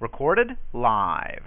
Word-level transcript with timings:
Recorded 0.00 0.56
live. 0.72 1.42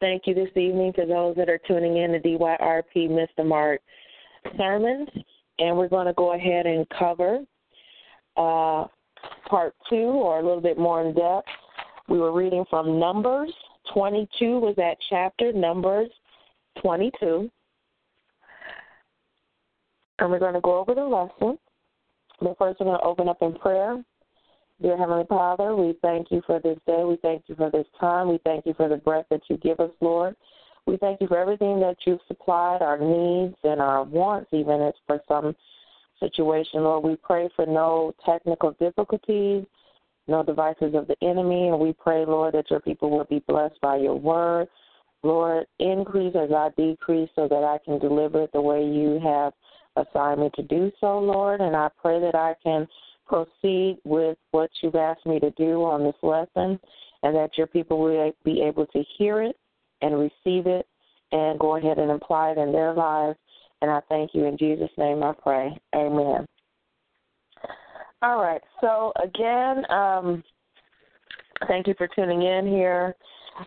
Thank 0.00 0.22
you 0.26 0.34
this 0.34 0.48
evening 0.56 0.92
to 0.94 1.04
those 1.04 1.36
that 1.36 1.48
are 1.48 1.60
tuning 1.66 1.98
in 1.98 2.12
to 2.12 2.20
DYRP 2.20 3.10
Miss 3.10 3.28
the 3.36 3.44
Mark 3.44 3.80
sermons. 4.56 5.08
And 5.58 5.76
we're 5.76 5.88
going 5.88 6.06
to 6.06 6.14
go 6.14 6.34
ahead 6.34 6.66
and 6.66 6.86
cover 6.98 7.40
uh, 8.36 8.86
part 9.48 9.74
two 9.90 9.96
or 9.96 10.38
a 10.38 10.42
little 10.42 10.62
bit 10.62 10.78
more 10.78 11.02
in 11.02 11.14
depth. 11.14 11.48
We 12.08 12.18
were 12.18 12.32
reading 12.32 12.64
from 12.70 12.98
Numbers 12.98 13.52
22 13.94 14.58
was 14.58 14.74
that 14.76 14.96
chapter, 15.08 15.52
Numbers 15.52 16.10
22. 16.82 17.50
And 20.18 20.30
we're 20.30 20.38
going 20.38 20.54
to 20.54 20.60
go 20.60 20.78
over 20.78 20.94
the 20.94 21.02
lesson. 21.02 21.58
But 22.40 22.56
first, 22.58 22.80
we're 22.80 22.86
going 22.86 22.98
to 22.98 23.04
open 23.04 23.28
up 23.28 23.42
in 23.42 23.54
prayer. 23.54 24.02
Dear 24.82 24.96
Heavenly 24.96 25.26
Father, 25.28 25.76
we 25.76 25.94
thank 26.00 26.30
you 26.30 26.40
for 26.46 26.58
this 26.58 26.78
day. 26.86 27.04
We 27.04 27.18
thank 27.20 27.42
you 27.48 27.54
for 27.54 27.70
this 27.70 27.86
time. 28.00 28.30
We 28.30 28.40
thank 28.44 28.64
you 28.64 28.72
for 28.74 28.88
the 28.88 28.96
breath 28.96 29.26
that 29.30 29.42
you 29.48 29.58
give 29.58 29.78
us, 29.78 29.90
Lord. 30.00 30.34
We 30.86 30.96
thank 30.96 31.20
you 31.20 31.28
for 31.28 31.38
everything 31.38 31.80
that 31.80 31.96
you've 32.06 32.20
supplied, 32.26 32.80
our 32.80 32.96
needs 32.96 33.56
and 33.62 33.78
our 33.82 34.04
wants, 34.04 34.48
even 34.52 34.80
if 34.80 34.94
for 35.06 35.20
some 35.28 35.54
situation, 36.18 36.82
Lord. 36.84 37.04
We 37.04 37.16
pray 37.16 37.50
for 37.54 37.66
no 37.66 38.14
technical 38.24 38.72
difficulties, 38.80 39.66
no 40.26 40.42
devices 40.42 40.94
of 40.94 41.06
the 41.08 41.16
enemy, 41.22 41.68
and 41.68 41.78
we 41.78 41.92
pray, 41.92 42.24
Lord, 42.24 42.54
that 42.54 42.70
your 42.70 42.80
people 42.80 43.10
will 43.10 43.24
be 43.24 43.44
blessed 43.46 43.78
by 43.82 43.96
your 43.96 44.16
word. 44.16 44.66
Lord, 45.22 45.66
increase 45.78 46.34
as 46.34 46.52
I 46.52 46.70
decrease 46.74 47.28
so 47.36 47.46
that 47.48 47.64
I 47.64 47.76
can 47.84 47.98
deliver 47.98 48.44
it 48.44 48.52
the 48.54 48.62
way 48.62 48.82
you 48.82 49.20
have 49.22 49.52
assigned 49.96 50.40
me 50.40 50.50
to 50.54 50.62
do 50.62 50.90
so, 51.02 51.18
Lord. 51.18 51.60
And 51.60 51.76
I 51.76 51.90
pray 52.00 52.18
that 52.18 52.34
I 52.34 52.54
can 52.64 52.88
proceed 53.30 53.98
with 54.04 54.36
what 54.50 54.70
you've 54.82 54.96
asked 54.96 55.24
me 55.24 55.38
to 55.38 55.50
do 55.52 55.84
on 55.84 56.02
this 56.02 56.16
lesson 56.22 56.78
and 57.22 57.36
that 57.36 57.56
your 57.56 57.68
people 57.68 58.00
will 58.00 58.32
be 58.44 58.60
able 58.60 58.86
to 58.86 59.04
hear 59.16 59.42
it 59.42 59.56
and 60.02 60.18
receive 60.18 60.66
it 60.66 60.86
and 61.32 61.58
go 61.58 61.76
ahead 61.76 61.98
and 61.98 62.10
apply 62.10 62.50
it 62.50 62.58
in 62.58 62.72
their 62.72 62.92
lives. 62.92 63.38
And 63.82 63.90
I 63.90 64.00
thank 64.08 64.34
you 64.34 64.46
in 64.46 64.58
Jesus' 64.58 64.90
name 64.98 65.22
I 65.22 65.32
pray. 65.32 65.78
Amen. 65.94 66.46
All 68.22 68.40
right. 68.42 68.60
So, 68.80 69.12
again, 69.22 69.90
um, 69.90 70.42
thank 71.68 71.86
you 71.86 71.94
for 71.96 72.08
tuning 72.08 72.42
in 72.42 72.66
here 72.66 73.14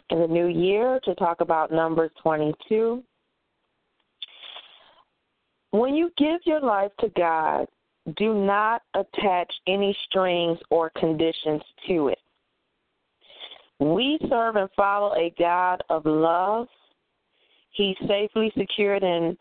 in 0.09 0.20
the 0.20 0.27
new 0.27 0.48
year 0.48 1.00
to 1.05 1.16
talk 1.16 1.42
about 1.42 1.72
Numbers 1.72 2.11
22. 2.22 3.02
When 5.72 5.95
you 5.95 6.11
give 6.17 6.42
your 6.45 6.61
life 6.61 6.92
to 7.00 7.09
God, 7.09 7.66
do 8.18 8.34
not 8.34 8.82
attach 8.96 9.52
any 9.68 9.96
strings 10.09 10.59
or 10.70 10.92
conditions 10.98 11.62
to 11.88 12.10
it. 12.10 12.20
We 13.80 14.20
serve 14.30 14.56
and 14.56 14.70
follow 14.76 15.14
a 15.16 15.34
God 15.38 15.82
of 15.90 16.06
love. 16.06 16.68
He's 17.72 17.98
safely 18.08 18.52
secured 18.56 19.04
in 19.04 19.38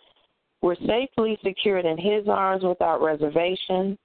we're 0.63 0.77
safely 0.87 1.37
secured 1.43 1.85
in 1.85 1.99
his 1.99 2.29
arms 2.29 2.63
without 2.63 3.03
reservation, 3.03 3.99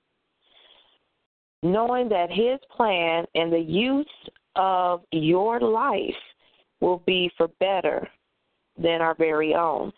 knowing 1.61 2.09
that 2.09 2.31
his 2.31 2.59
plan 2.75 3.25
and 3.35 3.53
the 3.53 3.59
use 3.59 4.07
of 4.55 5.03
your 5.11 5.59
life 5.59 6.15
will 6.81 7.03
be 7.05 7.29
for 7.37 7.47
better 7.59 8.07
than 8.75 9.01
our 9.01 9.13
very 9.13 9.53
own. 9.53 9.93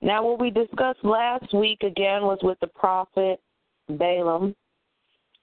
Now, 0.00 0.24
what 0.24 0.40
we 0.40 0.50
discussed 0.50 1.04
last 1.04 1.54
week 1.54 1.84
again 1.84 2.22
was 2.22 2.38
with 2.42 2.58
the 2.60 2.66
prophet 2.66 3.40
Balaam, 3.88 4.54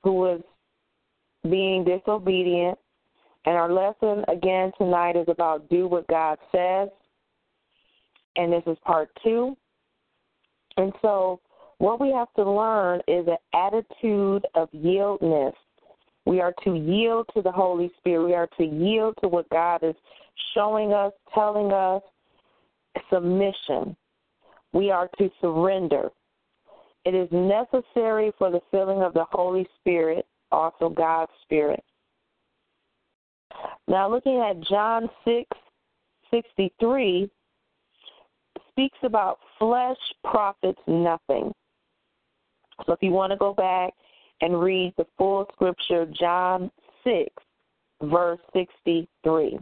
who 0.03 0.13
was 0.13 0.41
being 1.43 1.83
disobedient. 1.83 2.77
And 3.45 3.55
our 3.55 3.71
lesson 3.71 4.23
again 4.27 4.71
tonight 4.77 5.15
is 5.15 5.27
about 5.27 5.69
do 5.69 5.87
what 5.87 6.07
God 6.07 6.37
says. 6.51 6.89
And 8.35 8.51
this 8.51 8.63
is 8.67 8.77
part 8.85 9.09
two. 9.23 9.55
And 10.77 10.93
so, 11.01 11.39
what 11.77 12.01
we 12.01 12.11
have 12.11 12.27
to 12.35 12.49
learn 12.49 13.01
is 13.07 13.25
an 13.27 13.37
attitude 13.53 14.45
of 14.55 14.69
yieldness. 14.71 15.53
We 16.25 16.41
are 16.41 16.53
to 16.63 16.75
yield 16.75 17.27
to 17.33 17.41
the 17.41 17.51
Holy 17.51 17.91
Spirit. 17.97 18.25
We 18.25 18.33
are 18.35 18.49
to 18.57 18.63
yield 18.63 19.15
to 19.21 19.29
what 19.29 19.49
God 19.49 19.83
is 19.83 19.95
showing 20.53 20.93
us, 20.93 21.13
telling 21.33 21.71
us, 21.71 22.01
submission. 23.11 23.95
We 24.73 24.91
are 24.91 25.09
to 25.17 25.29
surrender. 25.41 26.09
It 27.09 27.15
is 27.15 27.29
necessary 27.31 28.31
for 28.37 28.51
the 28.51 28.61
filling 28.69 29.01
of 29.01 29.15
the 29.15 29.25
Holy 29.31 29.67
Spirit, 29.79 30.27
also 30.51 30.89
God's 30.89 31.31
Spirit. 31.41 31.83
Now, 33.87 34.07
looking 34.07 34.39
at 34.47 34.61
John 34.61 35.09
6 35.25 35.49
63, 36.29 37.27
speaks 38.69 38.97
about 39.01 39.39
flesh 39.57 39.97
profits 40.23 40.79
nothing. 40.85 41.51
So, 42.85 42.93
if 42.93 42.99
you 43.01 43.09
want 43.09 43.31
to 43.31 43.37
go 43.37 43.55
back 43.55 43.91
and 44.41 44.61
read 44.61 44.93
the 44.95 45.07
full 45.17 45.47
scripture, 45.53 46.05
John 46.13 46.69
6, 47.03 47.25
verse 48.03 48.39
63. 48.53 49.57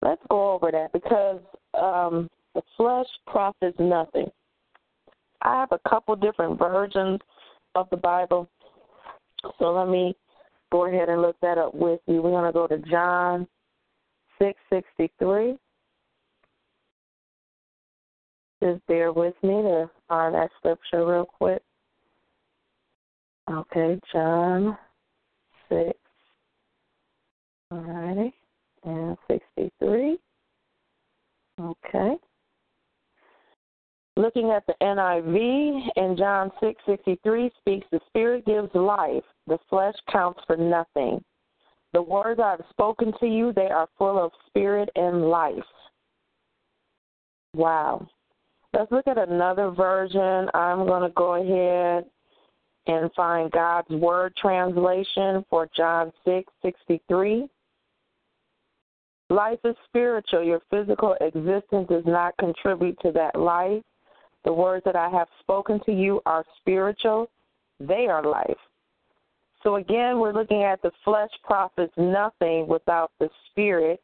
Let's 0.00 0.22
go 0.30 0.52
over 0.52 0.70
that 0.70 0.92
because 0.92 1.40
um, 1.74 2.30
the 2.54 2.62
flesh 2.76 3.08
profits 3.26 3.76
nothing. 3.80 4.30
I 5.42 5.60
have 5.60 5.72
a 5.72 5.88
couple 5.88 6.16
different 6.16 6.58
versions 6.58 7.20
of 7.74 7.88
the 7.90 7.96
Bible. 7.96 8.48
So 9.58 9.72
let 9.72 9.88
me 9.88 10.14
go 10.70 10.86
ahead 10.86 11.08
and 11.08 11.22
look 11.22 11.36
that 11.40 11.58
up 11.58 11.74
with 11.74 12.00
you. 12.06 12.22
We're 12.22 12.30
going 12.30 12.44
to 12.44 12.52
go 12.52 12.66
to 12.66 12.78
John 12.90 13.46
663. 14.38 15.56
Just 18.62 18.86
bear 18.86 19.12
with 19.12 19.34
me 19.42 19.62
to 19.62 19.90
find 20.08 20.34
that 20.34 20.50
scripture 20.58 21.06
real 21.06 21.24
quick. 21.24 21.62
Okay, 23.50 23.98
John 24.12 24.76
6. 25.70 25.92
All 27.70 27.78
righty. 27.78 28.34
And 28.84 29.16
63. 29.28 30.18
Okay. 31.60 32.16
Looking 34.20 34.50
at 34.50 34.66
the 34.66 34.74
NIV 34.82 35.92
in 35.96 36.14
John 36.14 36.52
6:63 36.60 37.50
speaks 37.58 37.86
the 37.90 38.00
spirit 38.08 38.44
gives 38.44 38.68
life, 38.74 39.24
the 39.46 39.56
flesh 39.70 39.94
counts 40.12 40.40
for 40.46 40.58
nothing. 40.58 41.24
The 41.94 42.02
words 42.02 42.38
I 42.38 42.50
have 42.50 42.64
spoken 42.68 43.14
to 43.18 43.26
you, 43.26 43.54
they 43.54 43.70
are 43.70 43.88
full 43.96 44.18
of 44.22 44.30
spirit 44.46 44.90
and 44.94 45.30
life. 45.30 45.64
Wow. 47.54 48.06
Let's 48.74 48.92
look 48.92 49.08
at 49.08 49.16
another 49.16 49.70
version. 49.70 50.50
I'm 50.52 50.84
going 50.86 51.02
to 51.02 51.14
go 51.16 51.36
ahead 51.36 52.04
and 52.88 53.10
find 53.14 53.50
God's 53.50 53.88
Word 53.88 54.36
translation 54.36 55.46
for 55.48 55.66
John 55.74 56.12
6:63. 56.26 57.48
Life 59.30 59.60
is 59.64 59.76
spiritual. 59.86 60.42
Your 60.42 60.60
physical 60.68 61.14
existence 61.22 61.88
does 61.88 62.04
not 62.04 62.36
contribute 62.36 63.00
to 63.00 63.12
that 63.12 63.34
life. 63.34 63.82
The 64.44 64.52
words 64.52 64.84
that 64.84 64.96
I 64.96 65.08
have 65.10 65.28
spoken 65.40 65.80
to 65.84 65.92
you 65.92 66.20
are 66.26 66.44
spiritual, 66.60 67.30
they 67.78 68.06
are 68.06 68.24
life. 68.24 68.56
So 69.62 69.76
again, 69.76 70.18
we're 70.18 70.32
looking 70.32 70.62
at 70.62 70.80
the 70.82 70.90
flesh 71.04 71.30
profits 71.44 71.92
nothing 71.96 72.66
without 72.66 73.10
the 73.18 73.28
spirit, 73.50 74.02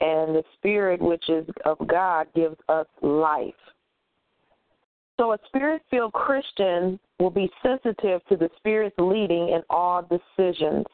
and 0.00 0.34
the 0.34 0.44
spirit, 0.54 1.00
which 1.00 1.28
is 1.28 1.46
of 1.64 1.78
God, 1.86 2.26
gives 2.34 2.56
us 2.68 2.86
life. 3.02 3.54
So 5.18 5.32
a 5.32 5.38
spirit 5.46 5.82
filled 5.90 6.12
Christian 6.12 6.98
will 7.18 7.30
be 7.30 7.50
sensitive 7.62 8.24
to 8.28 8.36
the 8.36 8.48
Spirit's 8.56 8.94
leading 8.98 9.48
in 9.48 9.62
all 9.68 10.02
decisions. 10.02 10.86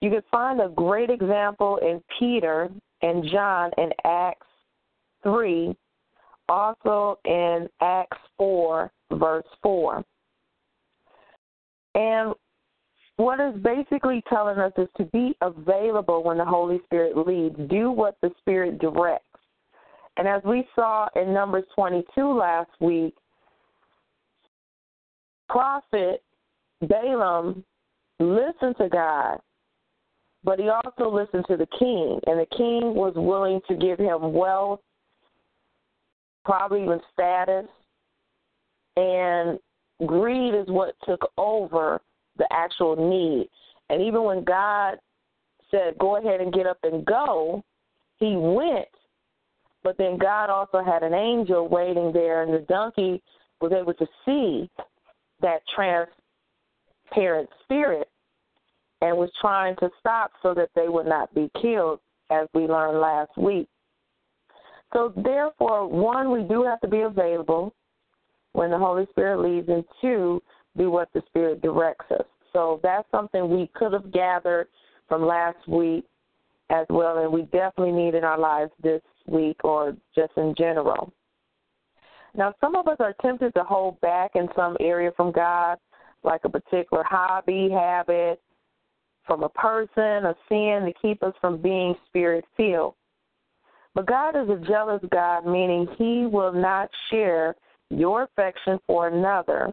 You 0.00 0.10
can 0.10 0.22
find 0.30 0.60
a 0.60 0.68
great 0.68 1.10
example 1.10 1.78
in 1.78 2.02
Peter 2.18 2.68
and 3.02 3.24
John 3.30 3.70
in 3.78 3.90
Acts 4.04 4.46
3 5.22 5.76
also 6.48 7.18
in 7.24 7.68
Acts 7.80 8.18
4, 8.36 8.90
verse 9.12 9.46
4. 9.62 10.04
And 11.94 12.34
what 13.16 13.40
is 13.40 13.60
basically 13.62 14.22
telling 14.28 14.58
us 14.58 14.72
is 14.78 14.88
to 14.96 15.04
be 15.06 15.36
available 15.40 16.22
when 16.22 16.38
the 16.38 16.44
Holy 16.44 16.80
Spirit 16.84 17.16
leads. 17.16 17.56
Do 17.68 17.90
what 17.90 18.16
the 18.22 18.30
Spirit 18.38 18.78
directs. 18.78 19.24
And 20.16 20.26
as 20.26 20.42
we 20.44 20.66
saw 20.74 21.08
in 21.16 21.32
Numbers 21.32 21.64
22 21.74 22.38
last 22.38 22.70
week, 22.80 23.14
prophet 25.48 26.22
Balaam 26.80 27.64
listened 28.20 28.76
to 28.78 28.88
God, 28.88 29.38
but 30.44 30.60
he 30.60 30.68
also 30.68 31.10
listened 31.10 31.44
to 31.48 31.56
the 31.56 31.66
king. 31.78 32.20
And 32.26 32.38
the 32.38 32.56
king 32.56 32.94
was 32.94 33.14
willing 33.16 33.60
to 33.68 33.74
give 33.74 33.98
him 33.98 34.32
wealth 34.32 34.80
probably 36.48 36.82
even 36.82 36.98
status, 37.12 37.66
and 38.96 39.58
greed 40.06 40.54
is 40.54 40.66
what 40.68 40.94
took 41.04 41.30
over 41.36 42.00
the 42.38 42.48
actual 42.50 42.96
need. 42.96 43.50
And 43.90 44.00
even 44.00 44.24
when 44.24 44.44
God 44.44 44.96
said, 45.70 45.98
Go 45.98 46.16
ahead 46.16 46.40
and 46.40 46.52
get 46.52 46.66
up 46.66 46.78
and 46.84 47.04
go, 47.04 47.62
he 48.16 48.34
went. 48.34 48.88
But 49.84 49.98
then 49.98 50.16
God 50.16 50.48
also 50.48 50.82
had 50.82 51.02
an 51.02 51.12
angel 51.12 51.68
waiting 51.68 52.12
there, 52.12 52.42
and 52.42 52.52
the 52.52 52.64
donkey 52.66 53.22
was 53.60 53.72
able 53.72 53.94
to 53.94 54.06
see 54.24 54.70
that 55.42 55.60
transparent 55.74 57.48
spirit 57.62 58.08
and 59.02 59.16
was 59.16 59.30
trying 59.40 59.76
to 59.76 59.90
stop 60.00 60.32
so 60.42 60.54
that 60.54 60.70
they 60.74 60.88
would 60.88 61.06
not 61.06 61.32
be 61.34 61.50
killed, 61.60 62.00
as 62.30 62.48
we 62.54 62.62
learned 62.62 63.00
last 63.00 63.36
week. 63.36 63.68
So, 64.92 65.12
therefore, 65.16 65.86
one, 65.86 66.30
we 66.30 66.42
do 66.42 66.64
have 66.64 66.80
to 66.80 66.88
be 66.88 67.00
available 67.00 67.74
when 68.52 68.70
the 68.70 68.78
Holy 68.78 69.06
Spirit 69.10 69.40
leads, 69.40 69.68
and 69.68 69.84
two, 70.00 70.42
do 70.76 70.90
what 70.90 71.08
the 71.12 71.22
Spirit 71.28 71.60
directs 71.60 72.10
us. 72.10 72.26
So, 72.52 72.80
that's 72.82 73.08
something 73.10 73.50
we 73.50 73.70
could 73.74 73.92
have 73.92 74.12
gathered 74.12 74.68
from 75.08 75.26
last 75.26 75.66
week 75.68 76.04
as 76.70 76.86
well, 76.90 77.18
and 77.18 77.32
we 77.32 77.42
definitely 77.42 77.92
need 77.92 78.14
in 78.14 78.24
our 78.24 78.38
lives 78.38 78.72
this 78.82 79.02
week 79.26 79.62
or 79.64 79.96
just 80.14 80.32
in 80.36 80.54
general. 80.56 81.12
Now, 82.34 82.54
some 82.60 82.76
of 82.76 82.88
us 82.88 82.96
are 83.00 83.14
tempted 83.22 83.54
to 83.54 83.64
hold 83.64 84.00
back 84.00 84.32
in 84.34 84.48
some 84.54 84.76
area 84.80 85.10
from 85.16 85.32
God, 85.32 85.78
like 86.22 86.42
a 86.44 86.48
particular 86.48 87.02
hobby, 87.04 87.70
habit, 87.70 88.40
from 89.26 89.42
a 89.42 89.48
person, 89.48 90.24
a 90.24 90.34
sin 90.48 90.84
to 90.84 90.92
keep 91.00 91.22
us 91.22 91.34
from 91.40 91.60
being 91.60 91.94
spirit 92.06 92.44
filled. 92.56 92.94
But 93.98 94.06
God 94.06 94.36
is 94.36 94.48
a 94.48 94.64
jealous 94.64 95.02
God, 95.10 95.44
meaning 95.44 95.88
He 95.98 96.24
will 96.24 96.52
not 96.52 96.88
share 97.10 97.56
your 97.90 98.22
affection 98.22 98.78
for 98.86 99.08
another 99.08 99.72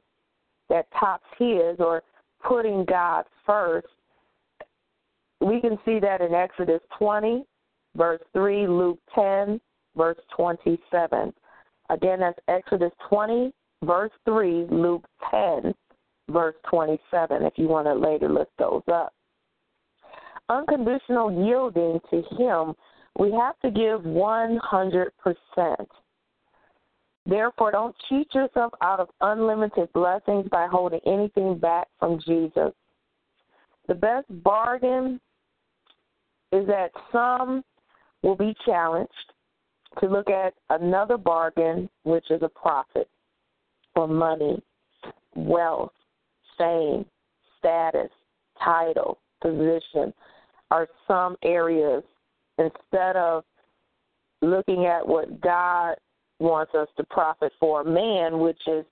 that 0.67 0.87
tops 0.99 1.27
His 1.37 1.75
or 1.77 2.01
putting 2.43 2.85
God 2.85 3.25
first. 3.45 3.85
We 5.41 5.61
can 5.61 5.77
see 5.85 5.99
that 5.99 6.21
in 6.21 6.33
Exodus 6.33 6.81
20, 6.97 7.43
verse 7.95 8.21
3, 8.33 8.65
Luke 8.65 8.97
10, 9.13 9.61
verse 9.95 10.17
27. 10.35 11.31
Again, 11.91 12.19
that's 12.19 12.39
Exodus 12.47 12.93
20, 13.07 13.53
verse 13.83 14.11
3, 14.25 14.65
Luke 14.71 15.05
10, 15.29 15.71
verse 16.31 16.55
27, 16.67 17.43
if 17.43 17.53
you 17.57 17.67
want 17.67 17.85
to 17.85 17.93
later 17.93 18.29
look 18.29 18.49
those 18.57 18.81
up. 18.91 19.13
Unconditional 20.49 21.45
yielding 21.45 21.99
to 22.09 22.23
Him, 22.35 22.73
we 23.17 23.31
have 23.31 23.59
to 23.61 23.71
give 23.71 24.01
100%. 24.01 25.09
Therefore, 27.27 27.71
don't 27.71 27.95
cheat 28.07 28.27
yourself 28.35 28.73
out 28.81 28.99
of 28.99 29.09
unlimited 29.21 29.91
blessings 29.93 30.47
by 30.51 30.67
holding 30.67 30.99
anything 31.07 31.57
back 31.57 31.87
from 31.99 32.19
Jesus. 32.25 32.71
The 33.87 33.95
best 33.95 34.27
bargain 34.43 35.19
is 36.51 36.67
that 36.67 36.91
some 37.11 37.63
will 38.21 38.35
be 38.35 38.55
challenged 38.65 39.11
to 39.99 40.07
look 40.07 40.29
at 40.29 40.53
another 40.69 41.17
bargain, 41.17 41.89
which 42.03 42.29
is 42.29 42.41
a 42.41 42.49
profit 42.49 43.07
for 43.93 44.07
money, 44.07 44.61
wealth, 45.35 45.93
fame, 46.57 47.05
status, 47.57 48.09
title, 48.63 49.19
position, 49.41 50.13
are 50.71 50.87
some 51.07 51.37
areas 51.43 52.03
instead 52.57 53.15
of 53.15 53.43
looking 54.41 54.85
at 54.85 55.05
what 55.05 55.41
God 55.41 55.95
wants 56.39 56.73
us 56.75 56.87
to 56.97 57.03
profit 57.05 57.51
for 57.59 57.83
man, 57.83 58.39
which 58.39 58.59
is 58.67 58.85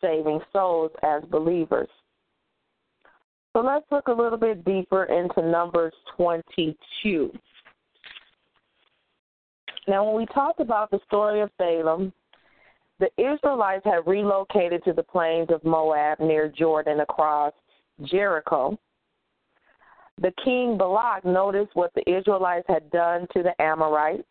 saving 0.00 0.40
souls 0.52 0.90
as 1.02 1.22
believers. 1.30 1.88
So 3.52 3.62
let's 3.62 3.86
look 3.90 4.08
a 4.08 4.12
little 4.12 4.38
bit 4.38 4.64
deeper 4.64 5.04
into 5.04 5.48
Numbers 5.48 5.94
22. 6.16 7.32
Now, 9.88 10.04
when 10.04 10.16
we 10.16 10.26
talked 10.26 10.60
about 10.60 10.90
the 10.90 11.00
story 11.06 11.40
of 11.40 11.50
Balaam, 11.58 12.12
the 12.98 13.08
Israelites 13.18 13.84
had 13.84 14.06
relocated 14.06 14.82
to 14.84 14.92
the 14.92 15.02
plains 15.02 15.48
of 15.50 15.64
Moab 15.64 16.18
near 16.18 16.48
Jordan 16.48 17.00
across 17.00 17.52
Jericho. 18.04 18.78
The 20.20 20.32
king 20.44 20.78
Balak 20.78 21.24
noticed 21.24 21.74
what 21.74 21.92
the 21.94 22.08
Israelites 22.10 22.66
had 22.68 22.90
done 22.90 23.26
to 23.34 23.42
the 23.42 23.60
Amorites. 23.60 24.24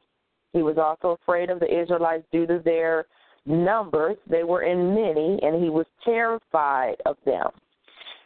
He 0.53 0.63
was 0.63 0.77
also 0.77 1.17
afraid 1.21 1.49
of 1.49 1.59
the 1.59 1.81
Israelites 1.81 2.23
due 2.31 2.47
to 2.47 2.59
their 2.63 3.05
numbers. 3.45 4.17
They 4.27 4.43
were 4.43 4.63
in 4.63 4.95
many, 4.95 5.39
and 5.43 5.63
he 5.63 5.69
was 5.69 5.85
terrified 6.03 6.95
of 7.05 7.17
them. 7.25 7.47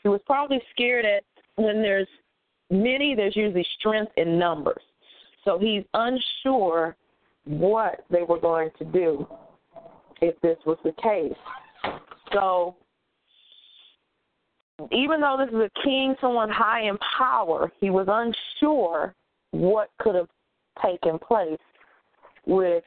He 0.03 0.09
was 0.09 0.21
probably 0.25 0.61
scared 0.71 1.05
that 1.05 1.23
when 1.61 1.81
there's 1.81 2.07
many, 2.69 3.15
there's 3.15 3.35
usually 3.35 3.65
strength 3.79 4.11
in 4.15 4.39
numbers. 4.39 4.81
So 5.43 5.57
he's 5.57 5.83
unsure 5.93 6.95
what 7.45 8.05
they 8.09 8.23
were 8.23 8.39
going 8.39 8.69
to 8.77 8.85
do 8.85 9.27
if 10.21 10.39
this 10.41 10.57
was 10.65 10.77
the 10.83 10.93
case. 11.01 11.33
So, 12.33 12.75
even 14.91 15.21
though 15.21 15.37
this 15.37 15.49
is 15.49 15.59
a 15.59 15.83
king, 15.83 16.15
someone 16.21 16.49
high 16.49 16.87
in 16.87 16.97
power, 17.17 17.71
he 17.79 17.89
was 17.89 18.07
unsure 18.09 19.13
what 19.51 19.89
could 19.99 20.15
have 20.15 20.29
taken 20.83 21.19
place 21.19 21.59
with 22.45 22.83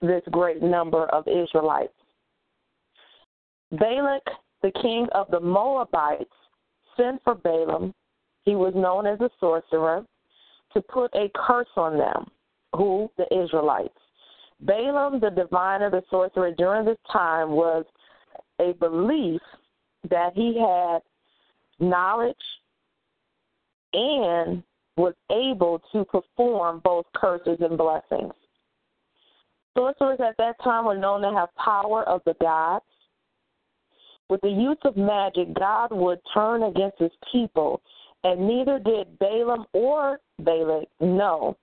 this 0.00 0.22
great 0.30 0.62
number 0.62 1.06
of 1.06 1.26
Israelites. 1.28 1.92
Balak, 3.72 4.22
the 4.62 4.72
king 4.82 5.06
of 5.12 5.30
the 5.30 5.40
Moabites, 5.40 6.30
sent 6.96 7.22
for 7.22 7.34
Balaam. 7.34 7.94
He 8.44 8.54
was 8.54 8.74
known 8.74 9.06
as 9.06 9.20
a 9.20 9.30
sorcerer 9.38 10.04
to 10.72 10.80
put 10.82 11.14
a 11.14 11.30
curse 11.34 11.68
on 11.76 11.96
them 11.96 12.26
who? 12.74 13.10
The 13.16 13.26
Israelites. 13.34 13.98
Balaam, 14.60 15.20
the 15.20 15.30
diviner, 15.30 15.90
the 15.90 16.02
sorcerer, 16.08 16.52
during 16.52 16.84
this 16.84 16.98
time 17.12 17.50
was 17.50 17.84
a 18.60 18.72
belief 18.74 19.40
that 20.08 20.32
he 20.34 20.58
had 20.58 21.00
knowledge 21.82 22.36
and 23.92 24.62
was 24.96 25.14
able 25.30 25.82
to 25.92 26.04
perform 26.04 26.80
both 26.84 27.06
curses 27.14 27.58
and 27.60 27.76
blessings. 27.76 28.32
Sorcerers 29.76 30.20
at 30.20 30.36
that 30.38 30.56
time 30.62 30.84
were 30.84 30.96
known 30.96 31.22
to 31.22 31.32
have 31.32 31.48
power 31.56 32.04
of 32.04 32.20
the 32.26 32.34
gods. 32.40 32.84
With 34.28 34.40
the 34.42 34.48
use 34.48 34.78
of 34.84 34.96
magic, 34.96 35.54
God 35.54 35.88
would 35.92 36.20
turn 36.32 36.62
against 36.62 36.98
his 36.98 37.10
people, 37.30 37.82
and 38.24 38.46
neither 38.46 38.78
did 38.78 39.18
Balaam 39.18 39.66
or 39.72 40.20
Balak 40.38 40.88
know 41.00 41.56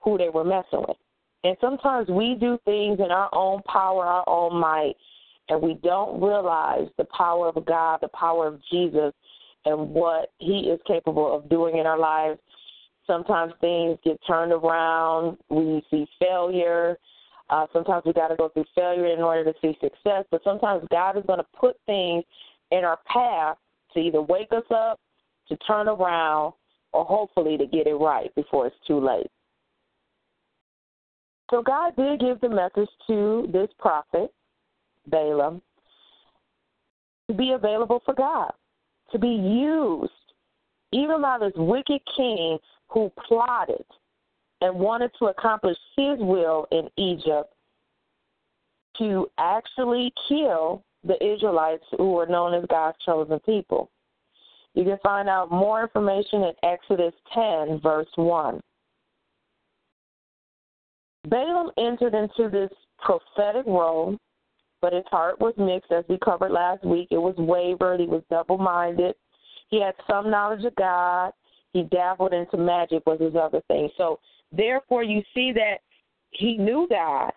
who 0.00 0.16
they 0.16 0.28
were 0.28 0.44
messing 0.44 0.84
with. 0.86 0.96
And 1.44 1.56
sometimes 1.60 2.08
we 2.08 2.36
do 2.38 2.58
things 2.64 2.98
in 3.00 3.10
our 3.10 3.28
own 3.32 3.62
power, 3.62 4.04
our 4.04 4.28
own 4.28 4.60
might, 4.60 4.94
and 5.48 5.60
we 5.60 5.74
don't 5.82 6.20
realize 6.20 6.88
the 6.98 7.06
power 7.16 7.48
of 7.48 7.64
God, 7.66 7.98
the 8.00 8.08
power 8.08 8.46
of 8.46 8.60
Jesus, 8.70 9.12
and 9.64 9.90
what 9.90 10.30
He 10.38 10.70
is 10.70 10.80
capable 10.86 11.34
of 11.34 11.48
doing 11.48 11.78
in 11.78 11.86
our 11.86 11.98
lives. 11.98 12.38
Sometimes 13.06 13.52
things 13.60 13.98
get 14.04 14.18
turned 14.26 14.52
around. 14.52 15.38
We 15.48 15.82
see 15.90 16.06
failure. 16.18 16.96
Uh, 17.48 17.66
sometimes 17.72 18.04
we 18.06 18.12
got 18.12 18.28
to 18.28 18.36
go 18.36 18.48
through 18.50 18.66
failure 18.74 19.06
in 19.06 19.20
order 19.20 19.44
to 19.44 19.58
see 19.60 19.76
success. 19.80 20.24
But 20.30 20.42
sometimes 20.44 20.86
God 20.90 21.16
is 21.16 21.24
going 21.26 21.40
to 21.40 21.46
put 21.58 21.76
things 21.86 22.24
in 22.70 22.84
our 22.84 22.98
path 23.06 23.56
to 23.94 24.00
either 24.00 24.22
wake 24.22 24.52
us 24.52 24.64
up, 24.70 25.00
to 25.48 25.56
turn 25.58 25.88
around, 25.88 26.52
or 26.92 27.04
hopefully 27.04 27.58
to 27.58 27.66
get 27.66 27.86
it 27.86 27.94
right 27.94 28.32
before 28.34 28.66
it's 28.66 28.76
too 28.86 29.04
late. 29.04 29.26
So 31.50 31.62
God 31.62 31.96
did 31.96 32.20
give 32.20 32.40
the 32.40 32.48
message 32.48 32.88
to 33.08 33.48
this 33.52 33.68
prophet, 33.78 34.32
Balaam, 35.08 35.60
to 37.28 37.34
be 37.34 37.52
available 37.52 38.00
for 38.04 38.14
God, 38.14 38.52
to 39.12 39.18
be 39.18 39.28
used, 39.28 40.12
even 40.92 41.22
by 41.22 41.38
this 41.38 41.52
wicked 41.56 42.00
king 42.16 42.58
who 42.88 43.10
plotted 43.26 43.84
and 44.60 44.74
wanted 44.74 45.10
to 45.18 45.26
accomplish 45.26 45.76
his 45.96 46.18
will 46.18 46.66
in 46.70 46.88
Egypt 46.96 47.52
to 48.98 49.26
actually 49.38 50.12
kill 50.28 50.84
the 51.04 51.16
Israelites 51.24 51.84
who 51.96 52.12
were 52.12 52.26
known 52.26 52.54
as 52.54 52.64
God's 52.68 52.98
chosen 53.04 53.40
people. 53.40 53.90
You 54.74 54.84
can 54.84 54.98
find 55.02 55.28
out 55.28 55.50
more 55.50 55.82
information 55.82 56.42
in 56.42 56.52
Exodus 56.62 57.14
10, 57.34 57.80
verse 57.82 58.06
1. 58.16 58.60
Balaam 61.28 61.70
entered 61.78 62.14
into 62.14 62.48
this 62.50 62.70
prophetic 62.98 63.66
role, 63.66 64.16
but 64.80 64.92
his 64.92 65.04
heart 65.10 65.40
was 65.40 65.54
mixed, 65.56 65.92
as 65.92 66.04
we 66.08 66.18
covered 66.18 66.50
last 66.52 66.84
week. 66.84 67.08
It 67.10 67.18
was 67.18 67.34
wavered. 67.36 68.00
He 68.00 68.06
was 68.06 68.22
double 68.30 68.58
minded. 68.58 69.14
He 69.68 69.80
had 69.80 69.94
some 70.08 70.30
knowledge 70.30 70.64
of 70.64 70.74
God. 70.76 71.32
He 71.72 71.84
dabbled 71.84 72.32
into 72.32 72.56
magic, 72.56 73.04
was 73.06 73.20
his 73.20 73.36
other 73.36 73.60
thing. 73.68 73.88
So, 73.96 74.18
therefore, 74.50 75.04
you 75.04 75.22
see 75.34 75.52
that 75.52 75.78
he 76.30 76.56
knew 76.56 76.86
God. 76.90 77.32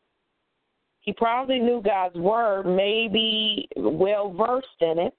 He 1.02 1.14
probably 1.14 1.60
knew 1.60 1.82
God's 1.84 2.16
word, 2.16 2.66
maybe 2.66 3.68
well 3.76 4.34
versed 4.34 4.68
in 4.80 5.00
it, 5.00 5.14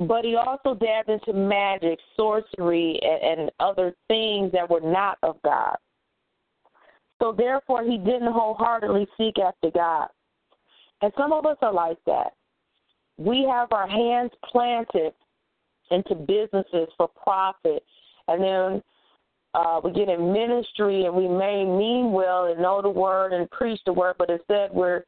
but 0.00 0.24
he 0.24 0.34
also 0.34 0.74
dabbed 0.74 1.10
into 1.10 1.32
magic, 1.32 1.98
sorcery, 2.16 2.98
and, 3.02 3.40
and 3.40 3.50
other 3.60 3.94
things 4.08 4.50
that 4.52 4.68
were 4.68 4.80
not 4.80 5.18
of 5.22 5.36
God. 5.44 5.76
So 7.20 7.32
therefore, 7.32 7.84
he 7.84 7.98
didn't 7.98 8.32
wholeheartedly 8.32 9.06
seek 9.16 9.38
after 9.38 9.70
God. 9.70 10.08
And 11.02 11.12
some 11.16 11.32
of 11.32 11.44
us 11.46 11.56
are 11.62 11.72
like 11.72 11.98
that. 12.06 12.32
We 13.18 13.46
have 13.50 13.72
our 13.72 13.88
hands 13.88 14.30
planted 14.50 15.12
into 15.90 16.14
businesses 16.14 16.88
for 16.96 17.08
profit, 17.08 17.84
and 18.28 18.42
then 18.42 18.82
uh, 19.54 19.80
we 19.84 19.92
get 19.92 20.08
in 20.08 20.32
ministry 20.32 21.04
and 21.04 21.14
we 21.14 21.28
may 21.28 21.64
mean 21.64 22.12
well 22.12 22.46
and 22.46 22.60
know 22.62 22.80
the 22.80 22.88
word 22.88 23.32
and 23.32 23.50
preach 23.50 23.80
the 23.84 23.92
word, 23.92 24.14
but 24.18 24.30
instead 24.30 24.70
we're 24.72 25.04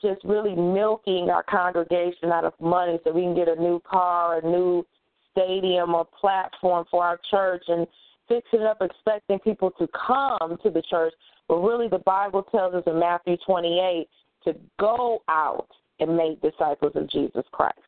just 0.00 0.24
really 0.24 0.54
milking 0.54 1.28
our 1.30 1.42
congregation 1.42 2.30
out 2.32 2.44
of 2.44 2.54
money 2.60 2.98
so 3.04 3.12
we 3.12 3.22
can 3.22 3.34
get 3.34 3.48
a 3.48 3.60
new 3.60 3.80
car, 3.80 4.38
a 4.38 4.42
new 4.42 4.86
stadium 5.32 5.94
or 5.94 6.06
platform 6.18 6.86
for 6.90 7.04
our 7.04 7.20
church 7.30 7.64
and 7.68 7.86
fix 8.28 8.46
it 8.52 8.62
up 8.62 8.80
expecting 8.80 9.38
people 9.40 9.70
to 9.72 9.86
come 10.06 10.56
to 10.62 10.70
the 10.70 10.82
church. 10.88 11.12
But 11.48 11.56
really 11.56 11.88
the 11.88 11.98
Bible 11.98 12.44
tells 12.44 12.74
us 12.74 12.84
in 12.86 12.98
Matthew 12.98 13.36
28 13.44 14.08
to 14.44 14.54
go 14.78 15.22
out 15.28 15.68
and 15.98 16.16
make 16.16 16.40
disciples 16.40 16.92
of 16.94 17.10
Jesus 17.10 17.44
Christ. 17.52 17.78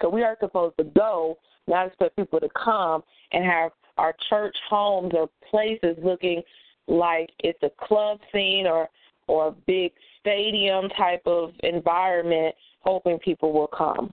So 0.00 0.08
we 0.08 0.22
are 0.22 0.36
supposed 0.40 0.76
to 0.78 0.84
go, 0.84 1.38
not 1.66 1.86
expect 1.86 2.16
people 2.16 2.40
to 2.40 2.48
come 2.62 3.02
and 3.32 3.44
have 3.44 3.72
our 3.98 4.14
church 4.28 4.56
homes 4.68 5.12
or 5.14 5.28
places 5.50 5.96
looking 6.02 6.42
like 6.88 7.30
it's 7.40 7.62
a 7.62 7.70
club 7.86 8.18
scene 8.32 8.66
or 8.66 8.88
or 9.28 9.48
a 9.48 9.52
big 9.66 9.92
stadium 10.18 10.88
type 10.90 11.22
of 11.26 11.52
environment, 11.62 12.54
hoping 12.80 13.18
people 13.20 13.52
will 13.52 13.68
come. 13.68 14.10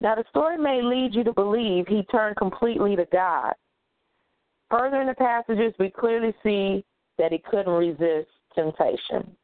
Now, 0.00 0.14
the 0.14 0.24
story 0.30 0.56
may 0.56 0.80
lead 0.82 1.14
you 1.14 1.22
to 1.24 1.32
believe 1.34 1.86
he 1.86 2.02
turned 2.04 2.36
completely 2.36 2.96
to 2.96 3.06
God. 3.12 3.52
Further 4.70 5.02
in 5.02 5.08
the 5.08 5.14
passages, 5.14 5.74
we 5.78 5.90
clearly 5.90 6.34
see 6.42 6.84
that 7.18 7.32
he 7.32 7.38
couldn't 7.38 7.72
resist 7.72 8.30
temptation. 8.54 9.36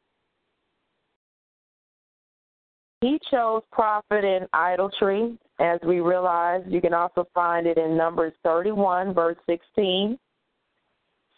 He 3.01 3.19
chose 3.31 3.63
profit 3.71 4.25
in 4.25 4.47
idolatry, 4.55 5.39
as 5.61 5.79
we 5.87 6.01
realize. 6.01 6.63
You 6.67 6.81
can 6.81 6.95
also 6.95 7.29
find 7.35 7.67
it 7.67 7.79
in 7.79 7.97
Numbers 7.97 8.33
31, 8.43 9.15
verse 9.15 9.37
16, 9.49 10.19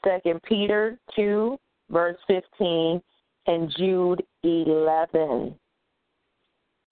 2 0.04 0.40
Peter 0.48 0.98
2, 1.16 1.58
verse 1.90 2.16
15, 2.28 3.02
and 3.48 3.74
Jude 3.76 4.22
11. 4.44 5.54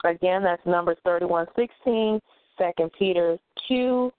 Again, 0.04 0.42
that's 0.42 0.66
Numbers 0.66 0.98
31, 1.04 1.46
16, 1.56 2.20
2 2.58 2.90
Peter 2.98 3.38
2, 3.68 4.12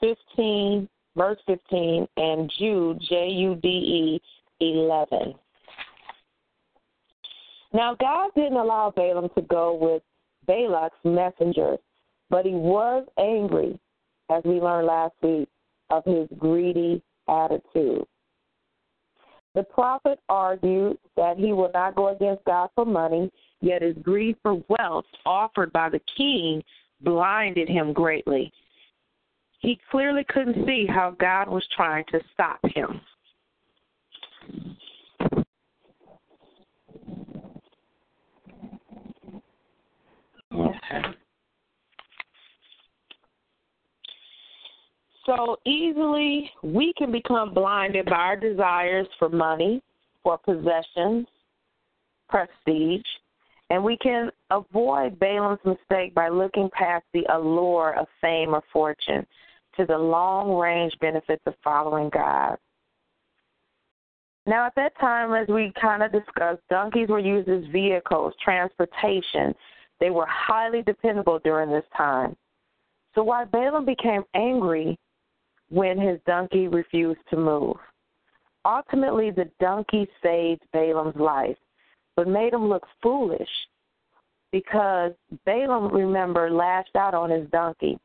15, 0.00 0.88
verse 1.16 1.38
15, 1.46 2.06
and 2.16 2.50
Jude, 2.58 3.00
J 3.08 3.28
U 3.28 3.54
D 3.56 3.68
E, 3.68 4.20
11. 4.60 5.34
Now, 7.76 7.94
God 7.94 8.30
didn't 8.34 8.56
allow 8.56 8.90
Balaam 8.96 9.28
to 9.34 9.42
go 9.42 9.74
with 9.74 10.02
Balak's 10.48 10.96
messengers, 11.04 11.78
but 12.30 12.46
he 12.46 12.52
was 12.52 13.06
angry, 13.18 13.78
as 14.30 14.42
we 14.46 14.62
learned 14.62 14.86
last 14.86 15.12
week, 15.22 15.46
of 15.90 16.02
his 16.06 16.26
greedy 16.38 17.02
attitude. 17.28 18.06
The 19.54 19.62
prophet 19.62 20.18
argued 20.30 20.96
that 21.18 21.36
he 21.36 21.52
would 21.52 21.74
not 21.74 21.96
go 21.96 22.08
against 22.16 22.46
God 22.46 22.70
for 22.74 22.86
money, 22.86 23.30
yet 23.60 23.82
his 23.82 23.96
greed 24.02 24.36
for 24.42 24.62
wealth 24.70 25.04
offered 25.26 25.70
by 25.74 25.90
the 25.90 26.00
king 26.16 26.62
blinded 27.02 27.68
him 27.68 27.92
greatly. 27.92 28.50
He 29.58 29.78
clearly 29.90 30.24
couldn't 30.30 30.66
see 30.66 30.86
how 30.88 31.14
God 31.20 31.48
was 31.48 31.66
trying 31.76 32.04
to 32.10 32.20
stop 32.32 32.58
him. 32.74 33.02
Okay. 40.52 41.02
So 45.26 45.56
easily 45.66 46.50
we 46.62 46.92
can 46.96 47.10
become 47.10 47.52
blinded 47.52 48.06
by 48.06 48.12
our 48.12 48.36
desires 48.36 49.08
for 49.18 49.28
money, 49.28 49.82
for 50.22 50.38
possessions, 50.38 51.26
prestige, 52.28 53.02
and 53.70 53.82
we 53.82 53.96
can 53.96 54.30
avoid 54.50 55.18
Balaam's 55.18 55.58
mistake 55.64 56.14
by 56.14 56.28
looking 56.28 56.70
past 56.72 57.04
the 57.12 57.24
allure 57.34 57.96
of 57.98 58.06
fame 58.20 58.54
or 58.54 58.62
fortune 58.72 59.26
to 59.76 59.84
the 59.84 59.98
long 59.98 60.56
range 60.56 60.92
benefits 61.00 61.42
of 61.46 61.54
following 61.62 62.08
God. 62.10 62.56
Now, 64.46 64.66
at 64.66 64.74
that 64.76 64.92
time, 65.00 65.34
as 65.34 65.48
we 65.48 65.72
kind 65.80 66.04
of 66.04 66.12
discussed, 66.12 66.62
donkeys 66.70 67.08
were 67.08 67.18
used 67.18 67.48
as 67.48 67.64
vehicles, 67.72 68.32
transportation. 68.42 69.52
They 70.00 70.10
were 70.10 70.26
highly 70.28 70.82
dependable 70.82 71.38
during 71.42 71.70
this 71.70 71.84
time. 71.96 72.36
So, 73.14 73.22
why 73.24 73.44
Balaam 73.44 73.86
became 73.86 74.24
angry 74.34 74.98
when 75.70 75.98
his 75.98 76.18
donkey 76.26 76.68
refused 76.68 77.20
to 77.30 77.36
move. 77.36 77.76
Ultimately, 78.64 79.30
the 79.30 79.50
donkey 79.60 80.08
saved 80.22 80.62
Balaam's 80.72 81.16
life, 81.16 81.56
but 82.14 82.28
made 82.28 82.52
him 82.52 82.68
look 82.68 82.86
foolish 83.02 83.48
because 84.52 85.12
Balaam, 85.44 85.92
remember, 85.92 86.50
lashed 86.50 86.94
out 86.96 87.14
on 87.14 87.30
his 87.30 87.48
donkey. 87.50 87.98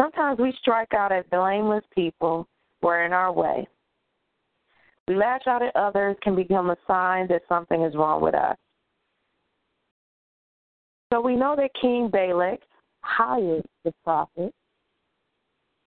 Sometimes 0.00 0.38
we 0.38 0.52
strike 0.60 0.92
out 0.92 1.12
at 1.12 1.30
blameless 1.30 1.84
people 1.94 2.48
who 2.80 2.88
are 2.88 3.04
in 3.04 3.12
our 3.12 3.32
way. 3.32 3.66
We 5.06 5.16
lash 5.16 5.42
out 5.46 5.62
at 5.62 5.76
others 5.76 6.16
can 6.22 6.34
become 6.34 6.70
a 6.70 6.76
sign 6.86 7.28
that 7.28 7.42
something 7.48 7.82
is 7.82 7.94
wrong 7.94 8.22
with 8.22 8.34
us. 8.34 8.56
So 11.12 11.20
we 11.20 11.36
know 11.36 11.54
that 11.56 11.70
King 11.80 12.08
Balak 12.08 12.60
hired 13.02 13.64
the 13.84 13.92
prophet 14.02 14.52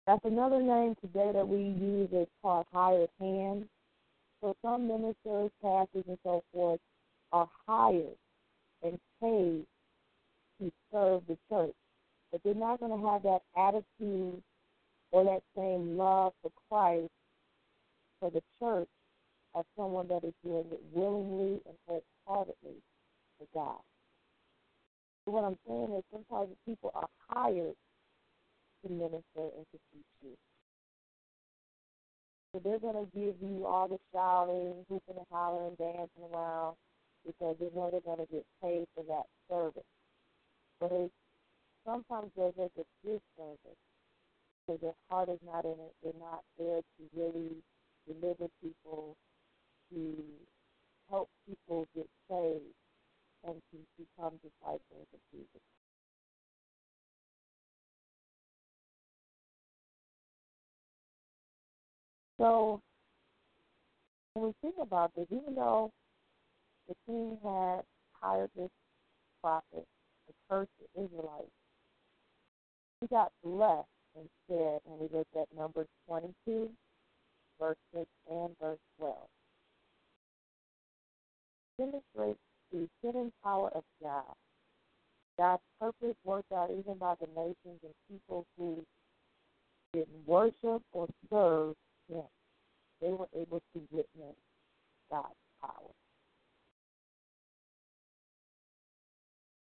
that's 0.07 0.25
another 0.25 0.63
name 0.63 0.95
today 1.01 1.33
that 1.35 1.47
we 1.47 1.59
use 1.59 2.09
as 2.17 2.29
called 2.41 2.67
hired 2.73 3.11
hand. 3.19 3.67
So 4.41 4.55
some 4.63 4.87
ministers, 4.87 5.51
pastors, 5.61 6.05
and 6.07 6.19
so 6.23 6.45
forth 6.53 6.79
are 7.33 7.49
hired 7.67 8.17
and 8.85 8.99
paid 9.21 9.67
to 10.61 10.73
serve 10.93 11.23
the 11.27 11.37
church. 11.51 11.75
But 12.31 12.41
they're 12.45 12.55
not 12.55 12.79
going 12.79 13.01
to 13.01 13.09
have 13.09 13.25
that 13.25 13.43
attitude 13.57 14.41
or 15.11 15.25
that 15.25 15.43
same 15.57 15.97
love 15.97 16.35
for 16.41 16.53
Christ 16.69 17.11
for 18.21 18.31
the 18.31 18.43
church 18.61 18.89
as 19.59 19.65
someone 19.77 20.07
that 20.07 20.23
is 20.23 20.35
doing 20.45 20.67
it 20.71 20.81
willingly 20.95 21.61
and 21.67 22.03
wholeheartedly 22.27 22.77
for 23.39 23.47
God. 23.53 23.81
What 25.27 25.43
I'm 25.43 25.59
saying 25.67 25.91
is 25.99 26.05
sometimes 26.13 26.55
people 26.65 26.93
are 26.95 27.09
hired 27.29 27.75
to 28.85 28.93
minister 28.93 29.51
and 29.59 29.67
to 29.73 29.79
teach 29.93 30.13
you. 30.23 30.37
So 32.53 32.61
they're 32.63 32.79
going 32.79 32.95
to 32.95 33.11
give 33.13 33.35
you 33.43 33.67
all 33.67 33.89
the 33.89 33.99
shouting, 34.15 34.87
hooping 34.89 35.17
and 35.19 35.27
hollering, 35.31 35.75
dancing 35.79 36.31
around 36.33 36.77
because 37.27 37.57
they 37.59 37.67
know 37.75 37.91
they're 37.91 38.07
going 38.07 38.25
to 38.25 38.33
get 38.33 38.47
paid 38.63 38.87
for 38.95 39.03
that 39.09 39.27
service. 39.51 39.83
But 40.81 41.11
sometimes 41.85 42.31
there's 42.37 42.55
like 42.57 42.71
a 42.79 42.87
disservice 43.05 43.83
because 44.67 44.81
their 44.81 44.97
heart 45.11 45.29
is 45.29 45.41
not 45.45 45.65
in 45.65 45.73
it. 45.73 45.95
They're 46.05 46.21
not 46.21 46.45
there 46.57 46.81
to 46.81 47.03
really 47.17 47.57
deliver 48.07 48.47
people, 48.63 49.17
to 49.93 50.15
help 51.11 51.29
people 51.49 51.85
get 51.97 52.09
saved, 52.31 52.79
and 53.45 53.57
to 53.73 53.79
become 53.99 54.39
disciples 54.43 55.07
of 55.13 55.21
Jesus 55.33 55.61
So 62.39 62.81
when 64.35 64.47
we 64.47 64.53
think 64.61 64.76
about 64.87 65.15
this, 65.15 65.27
even 65.31 65.55
though 65.55 65.91
the 66.89 66.95
king 67.07 67.39
had 67.43 67.83
hired 68.13 68.51
this 68.57 68.71
prophet 69.43 69.85
to 70.27 70.35
curse 70.49 70.69
the 70.81 71.03
Israelites, 71.03 71.51
he 73.01 73.07
got 73.09 73.33
blessed 73.45 73.89
instead 74.15 74.81
when 74.85 74.99
we 75.01 75.09
look 75.17 75.27
at 75.37 75.47
Numbers 75.57 75.89
22, 76.09 76.71
verse 77.61 77.77
6 77.95 78.07
and 78.31 78.51
verse 78.61 78.79
12. 78.99 79.15
Demonstrates 81.79 82.39
the 82.73 82.89
hidden 83.03 83.33
power 83.45 83.71
of 83.75 83.85
God. 84.03 84.35
God's 85.39 85.63
purpose 85.79 86.17
worked 86.25 86.53
out 86.53 86.71
even 86.71 86.95
by 86.95 87.15
the 87.21 87.27
nations 87.37 87.81
and 87.83 87.93
people 88.11 88.47
who 88.57 88.83
didn't 89.93 90.27
worship 90.27 90.83
or 90.93 91.07
serve 91.31 91.75
him. 92.09 92.25
They 93.03 93.11
were 93.11 93.29
able 93.35 93.61
to 93.75 93.83
witness 93.91 94.37
God's 95.11 95.29
power. 95.61 95.91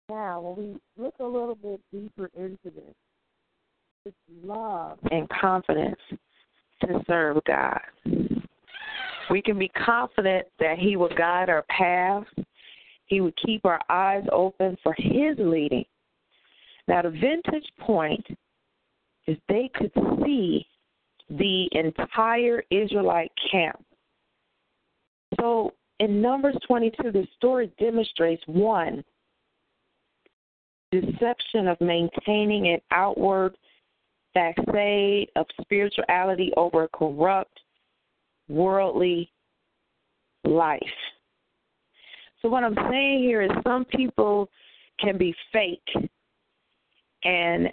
Now, 0.09 0.41
when 0.41 0.57
we 0.57 1.03
look 1.03 1.15
a 1.19 1.23
little 1.23 1.55
bit 1.55 1.79
deeper 1.93 2.29
into 2.35 2.57
this, 2.65 2.95
it's 4.05 4.15
love 4.43 4.97
and 5.11 5.29
confidence 5.29 5.99
to 6.81 7.01
serve 7.07 7.37
God. 7.45 7.79
We 9.29 9.41
can 9.41 9.57
be 9.57 9.69
confident 9.69 10.47
that 10.59 10.77
He 10.79 10.97
will 10.97 11.15
guide 11.15 11.49
our 11.49 11.63
path. 11.69 12.25
He 13.05 13.21
would 13.21 13.35
keep 13.37 13.63
our 13.65 13.79
eyes 13.89 14.25
open 14.31 14.77
for 14.83 14.93
His 14.97 15.37
leading. 15.37 15.85
Now, 16.87 17.03
the 17.03 17.11
vintage 17.11 17.69
point 17.79 18.25
is 19.27 19.37
they 19.47 19.69
could 19.73 19.91
see 20.25 20.65
the 21.29 21.69
entire 21.71 22.63
Israelite 22.69 23.31
camp. 23.51 23.85
So 25.41 25.73
in 25.99 26.21
Numbers 26.21 26.55
22, 26.67 27.11
the 27.11 27.27
story 27.35 27.71
demonstrates 27.79 28.43
one, 28.45 29.03
deception 30.91 31.67
of 31.67 31.81
maintaining 31.81 32.67
an 32.67 32.79
outward 32.91 33.57
facade 34.33 35.27
of 35.35 35.47
spirituality 35.61 36.51
over 36.57 36.83
a 36.83 36.87
corrupt, 36.89 37.59
worldly 38.49 39.31
life. 40.43 40.79
So, 42.41 42.49
what 42.49 42.63
I'm 42.63 42.75
saying 42.89 43.19
here 43.19 43.41
is 43.41 43.51
some 43.65 43.85
people 43.85 44.49
can 44.99 45.17
be 45.17 45.33
fake 45.51 46.09
and 47.23 47.69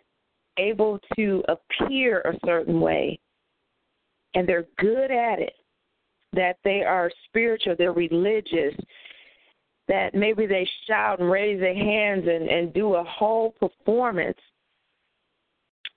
able 0.59 0.99
to 1.17 1.43
appear 1.49 2.21
a 2.21 2.47
certain 2.47 2.81
way, 2.81 3.19
and 4.35 4.49
they're 4.49 4.67
good 4.79 5.11
at 5.11 5.39
it, 5.39 5.55
that 6.35 6.57
they 6.65 6.83
are 6.83 7.11
spiritual, 7.27 7.75
they're 7.77 7.93
religious, 7.93 8.75
that 9.89 10.15
maybe 10.15 10.47
they 10.47 10.69
shout 10.87 11.21
and 11.21 11.31
raise 11.31 11.59
their 11.59 11.75
hands 11.75 12.25
and, 12.29 12.49
and 12.49 12.75
do 12.75 12.95
a 12.95 13.05
whole 13.05 13.53
performance, 13.53 14.39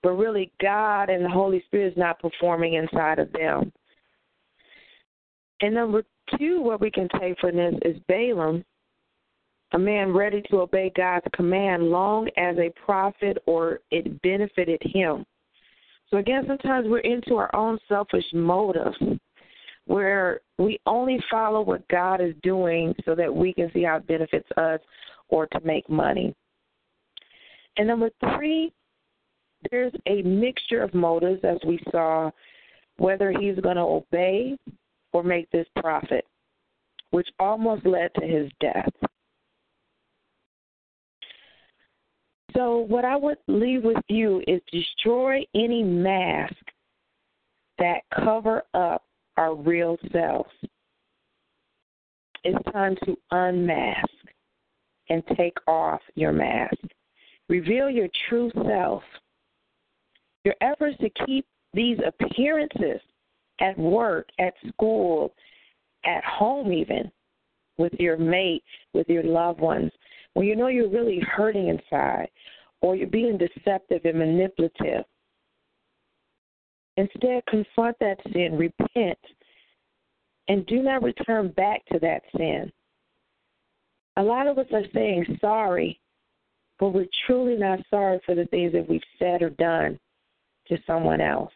but 0.02 0.12
really 0.12 0.50
God 0.60 1.10
and 1.10 1.24
the 1.24 1.28
Holy 1.28 1.62
Spirit 1.66 1.92
is 1.92 1.98
not 1.98 2.20
performing 2.20 2.74
inside 2.74 3.18
of 3.18 3.30
them. 3.32 3.70
And 5.60 5.74
number 5.74 6.02
two, 6.38 6.60
what 6.62 6.80
we 6.80 6.90
can 6.90 7.08
take 7.20 7.38
from 7.38 7.56
this 7.56 7.74
is 7.82 7.96
Balaam, 8.08 8.64
a 9.74 9.78
man 9.78 10.12
ready 10.12 10.42
to 10.50 10.60
obey 10.60 10.90
God's 10.96 11.26
command 11.34 11.84
long 11.84 12.28
as 12.36 12.56
a 12.58 12.72
prophet 12.84 13.38
or 13.46 13.80
it 13.90 14.20
benefited 14.22 14.80
him. 14.84 15.24
So 16.10 16.18
again, 16.18 16.44
sometimes 16.46 16.88
we're 16.88 16.98
into 16.98 17.36
our 17.36 17.54
own 17.54 17.78
selfish 17.88 18.24
motives 18.34 18.96
where 19.86 20.40
we 20.58 20.78
only 20.86 21.18
follow 21.30 21.62
what 21.62 21.86
God 21.88 22.20
is 22.20 22.34
doing 22.42 22.94
so 23.04 23.14
that 23.14 23.34
we 23.34 23.52
can 23.52 23.70
see 23.72 23.82
how 23.82 23.96
it 23.96 24.06
benefits 24.06 24.48
us 24.56 24.80
or 25.28 25.46
to 25.48 25.60
make 25.64 25.88
money. 25.88 26.34
And 27.76 27.88
number 27.88 28.10
three, 28.20 28.72
there's 29.70 29.92
a 30.06 30.22
mixture 30.22 30.82
of 30.82 30.94
motives, 30.94 31.40
as 31.44 31.58
we 31.66 31.80
saw, 31.90 32.30
whether 32.98 33.32
he's 33.32 33.58
going 33.60 33.76
to 33.76 33.82
obey 33.82 34.56
or 35.12 35.22
make 35.22 35.50
this 35.50 35.66
profit, 35.80 36.26
which 37.10 37.28
almost 37.38 37.86
led 37.86 38.10
to 38.18 38.26
his 38.26 38.50
death. 38.60 38.90
So, 42.54 42.78
what 42.78 43.04
I 43.06 43.16
would 43.16 43.38
leave 43.46 43.82
with 43.82 44.02
you 44.08 44.42
is 44.46 44.60
destroy 44.70 45.40
any 45.54 45.82
mask 45.82 46.54
that 47.78 48.02
cover 48.14 48.62
up 48.74 49.02
our 49.36 49.54
real 49.54 49.96
selves. 50.12 50.50
It's 52.44 52.72
time 52.72 52.96
to 53.04 53.16
unmask 53.30 54.08
and 55.08 55.22
take 55.36 55.56
off 55.66 56.00
your 56.14 56.32
mask. 56.32 56.76
Reveal 57.48 57.90
your 57.90 58.08
true 58.28 58.50
self. 58.66 59.02
Your 60.44 60.54
efforts 60.60 60.96
to 61.00 61.10
keep 61.24 61.46
these 61.72 61.98
appearances 62.06 63.00
at 63.60 63.78
work, 63.78 64.28
at 64.38 64.54
school, 64.68 65.32
at 66.04 66.24
home, 66.24 66.72
even 66.72 67.10
with 67.78 67.92
your 67.98 68.16
mate, 68.16 68.64
with 68.92 69.08
your 69.08 69.22
loved 69.22 69.60
ones, 69.60 69.92
when 70.34 70.46
you 70.46 70.56
know 70.56 70.68
you're 70.68 70.88
really 70.88 71.20
hurting 71.20 71.68
inside 71.68 72.28
or 72.80 72.96
you're 72.96 73.06
being 73.06 73.38
deceptive 73.38 74.04
and 74.04 74.18
manipulative. 74.18 75.04
Instead, 76.96 77.42
confront 77.46 77.96
that 78.00 78.18
sin, 78.32 78.56
repent, 78.56 79.18
and 80.48 80.66
do 80.66 80.82
not 80.82 81.02
return 81.02 81.48
back 81.52 81.84
to 81.86 81.98
that 81.98 82.22
sin. 82.36 82.70
A 84.16 84.22
lot 84.22 84.46
of 84.46 84.58
us 84.58 84.66
are 84.72 84.84
saying 84.92 85.38
sorry, 85.40 85.98
but 86.78 86.90
we're 86.90 87.06
truly 87.26 87.56
not 87.56 87.78
sorry 87.88 88.20
for 88.26 88.34
the 88.34 88.46
things 88.46 88.72
that 88.72 88.88
we've 88.88 89.00
said 89.18 89.40
or 89.40 89.50
done 89.50 89.98
to 90.68 90.76
someone 90.86 91.20
else. 91.20 91.52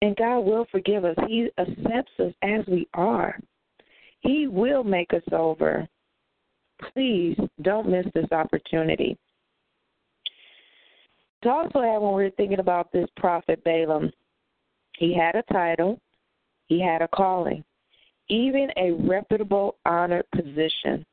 And 0.00 0.14
God 0.14 0.40
will 0.40 0.66
forgive 0.70 1.04
us. 1.04 1.16
He 1.26 1.50
accepts 1.58 2.12
us 2.20 2.32
as 2.42 2.64
we 2.68 2.86
are. 2.94 3.36
He 4.20 4.46
will 4.46 4.84
make 4.84 5.12
us 5.12 5.22
over. 5.32 5.88
Please 6.92 7.36
don't 7.62 7.88
miss 7.88 8.06
this 8.14 8.30
opportunity. 8.30 9.18
To 11.42 11.50
also 11.50 11.80
add, 11.80 12.00
when 12.00 12.14
we're 12.14 12.30
thinking 12.30 12.58
about 12.58 12.90
this 12.92 13.08
prophet 13.16 13.62
Balaam, 13.64 14.10
he 14.96 15.16
had 15.16 15.36
a 15.36 15.52
title, 15.52 16.00
he 16.66 16.80
had 16.80 17.02
a 17.02 17.08
calling, 17.08 17.64
even 18.28 18.68
a 18.76 18.92
reputable, 18.92 19.76
honored 19.86 20.26
position, 20.34 21.06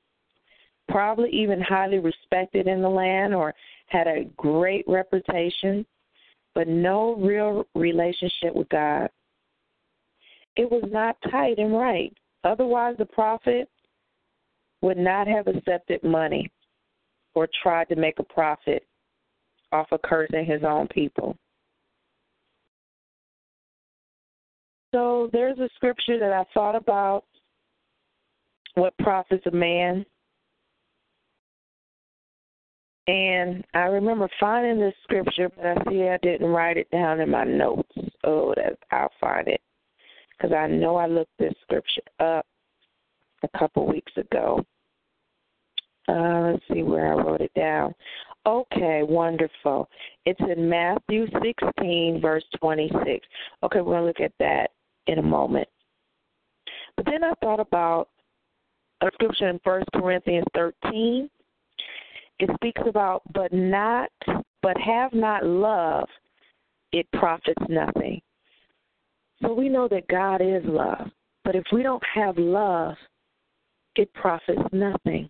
probably 0.89 1.29
even 1.29 1.61
highly 1.61 1.99
respected 1.99 2.67
in 2.67 2.81
the 2.81 2.89
land 2.89 3.35
or 3.35 3.53
had 3.87 4.07
a 4.07 4.25
great 4.35 4.83
reputation 4.87 5.85
but 6.55 6.69
no 6.69 7.15
real 7.15 7.67
relationship 7.75 8.55
with 8.55 8.69
God. 8.69 9.09
It 10.55 10.71
was 10.71 10.83
not 10.89 11.17
tight 11.29 11.59
and 11.59 11.77
right. 11.77 12.15
Otherwise, 12.45 12.95
the 12.97 13.05
prophet 13.05 13.69
would 14.81 14.97
not 14.97 15.27
have 15.27 15.47
accepted 15.47 16.01
money 16.03 16.49
or 17.33 17.49
tried 17.61 17.89
to 17.89 17.97
make 17.97 18.19
a 18.19 18.23
profit 18.23 18.87
off 19.75 19.87
of 19.91 20.01
cursing 20.01 20.45
his 20.45 20.63
own 20.63 20.87
people. 20.87 21.35
So 24.93 25.29
there's 25.33 25.59
a 25.59 25.69
scripture 25.75 26.19
that 26.19 26.31
I 26.31 26.45
thought 26.53 26.75
about 26.75 27.25
what 28.75 28.97
profits 28.97 29.45
a 29.45 29.51
man 29.51 30.05
and 33.07 33.63
I 33.73 33.81
remember 33.81 34.27
finding 34.39 34.79
this 34.79 34.95
scripture, 35.03 35.49
but 35.55 35.65
I 35.65 35.75
see 35.89 36.07
I 36.07 36.17
didn't 36.23 36.47
write 36.47 36.77
it 36.77 36.89
down 36.89 37.19
in 37.19 37.29
my 37.29 37.43
notes. 37.43 37.91
Oh, 38.23 38.53
that 38.55 38.77
I'll 38.91 39.11
find 39.21 39.47
it 39.47 39.61
because 40.31 40.55
I 40.55 40.67
know 40.67 40.95
I 40.95 41.05
looked 41.05 41.37
this 41.37 41.53
scripture 41.61 42.01
up 42.19 42.45
a 43.43 43.57
couple 43.57 43.85
weeks 43.85 44.11
ago. 44.17 44.65
Uh, 46.07 46.51
let's 46.51 46.63
see 46.71 46.81
where 46.81 47.13
I 47.13 47.23
wrote 47.23 47.41
it 47.41 47.53
down. 47.55 47.93
Okay, 48.47 49.01
wonderful. 49.03 49.89
It's 50.25 50.39
in 50.39 50.69
Matthew 50.69 51.27
16, 51.41 52.21
verse 52.21 52.43
26. 52.59 53.25
Okay, 53.63 53.81
we're 53.81 53.83
going 53.83 54.01
to 54.01 54.07
look 54.07 54.19
at 54.19 54.33
that 54.39 54.71
in 55.07 55.19
a 55.19 55.23
moment. 55.23 55.67
But 56.95 57.05
then 57.05 57.23
I 57.23 57.33
thought 57.41 57.59
about 57.59 58.09
a 59.01 59.09
scripture 59.13 59.49
in 59.49 59.59
1 59.63 59.83
Corinthians 59.93 60.45
13, 60.53 61.29
it 62.39 62.49
speaks 62.55 62.81
about 62.87 63.21
but 63.33 63.51
not 63.53 64.09
but 64.61 64.77
have 64.77 65.13
not 65.13 65.45
love 65.45 66.07
it 66.91 67.07
profits 67.13 67.61
nothing 67.69 68.21
so 69.41 69.53
we 69.53 69.69
know 69.69 69.87
that 69.87 70.07
god 70.07 70.41
is 70.41 70.63
love 70.65 71.07
but 71.43 71.55
if 71.55 71.63
we 71.71 71.83
don't 71.83 72.03
have 72.13 72.37
love 72.37 72.95
it 73.95 74.11
profits 74.13 74.61
nothing 74.71 75.29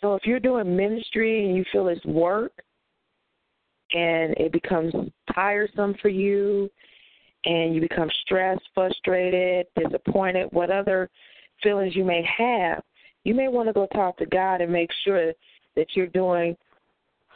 so 0.00 0.14
if 0.14 0.24
you're 0.24 0.40
doing 0.40 0.76
ministry 0.76 1.46
and 1.46 1.56
you 1.56 1.64
feel 1.72 1.88
it's 1.88 2.04
work 2.04 2.52
and 3.92 4.34
it 4.36 4.52
becomes 4.52 4.92
tiresome 5.34 5.94
for 6.02 6.08
you 6.08 6.70
and 7.44 7.74
you 7.74 7.80
become 7.80 8.08
stressed 8.22 8.62
frustrated 8.74 9.66
disappointed 9.80 10.48
what 10.52 10.70
other 10.70 11.08
feelings 11.62 11.94
you 11.94 12.04
may 12.04 12.26
have 12.36 12.82
you 13.24 13.34
may 13.34 13.48
want 13.48 13.68
to 13.68 13.72
go 13.72 13.86
talk 13.86 14.16
to 14.18 14.26
God 14.26 14.60
and 14.60 14.72
make 14.72 14.90
sure 15.04 15.32
that 15.74 15.86
you're 15.94 16.06
doing 16.06 16.56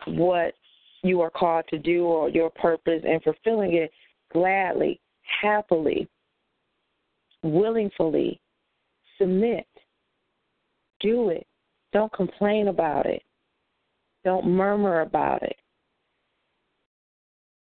what 0.07 0.55
you 1.03 1.21
are 1.21 1.31
called 1.31 1.65
to 1.69 1.79
do 1.79 2.05
or 2.05 2.29
your 2.29 2.51
purpose 2.51 3.03
and 3.07 3.23
fulfilling 3.23 3.75
it 3.75 3.91
gladly, 4.33 5.01
happily, 5.43 6.09
willingly. 7.43 8.41
Submit. 9.19 9.67
Do 11.01 11.31
it. 11.31 11.47
Don't 11.93 12.13
complain 12.13 12.69
about 12.69 13.07
it. 13.07 13.23
Don't 14.25 14.47
murmur 14.47 15.01
about 15.01 15.43
it. 15.43 15.57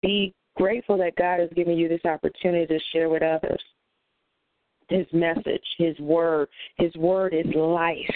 Be 0.02 0.34
grateful 0.56 0.96
that 0.98 1.16
God 1.16 1.40
has 1.40 1.50
given 1.54 1.76
you 1.76 1.88
this 1.88 2.04
opportunity 2.04 2.66
to 2.66 2.80
share 2.92 3.08
with 3.08 3.22
others 3.22 3.62
his 4.88 5.06
message, 5.12 5.62
his 5.78 5.98
word. 5.98 6.48
His 6.78 6.94
word 6.96 7.34
is 7.34 7.46
life. 7.54 8.14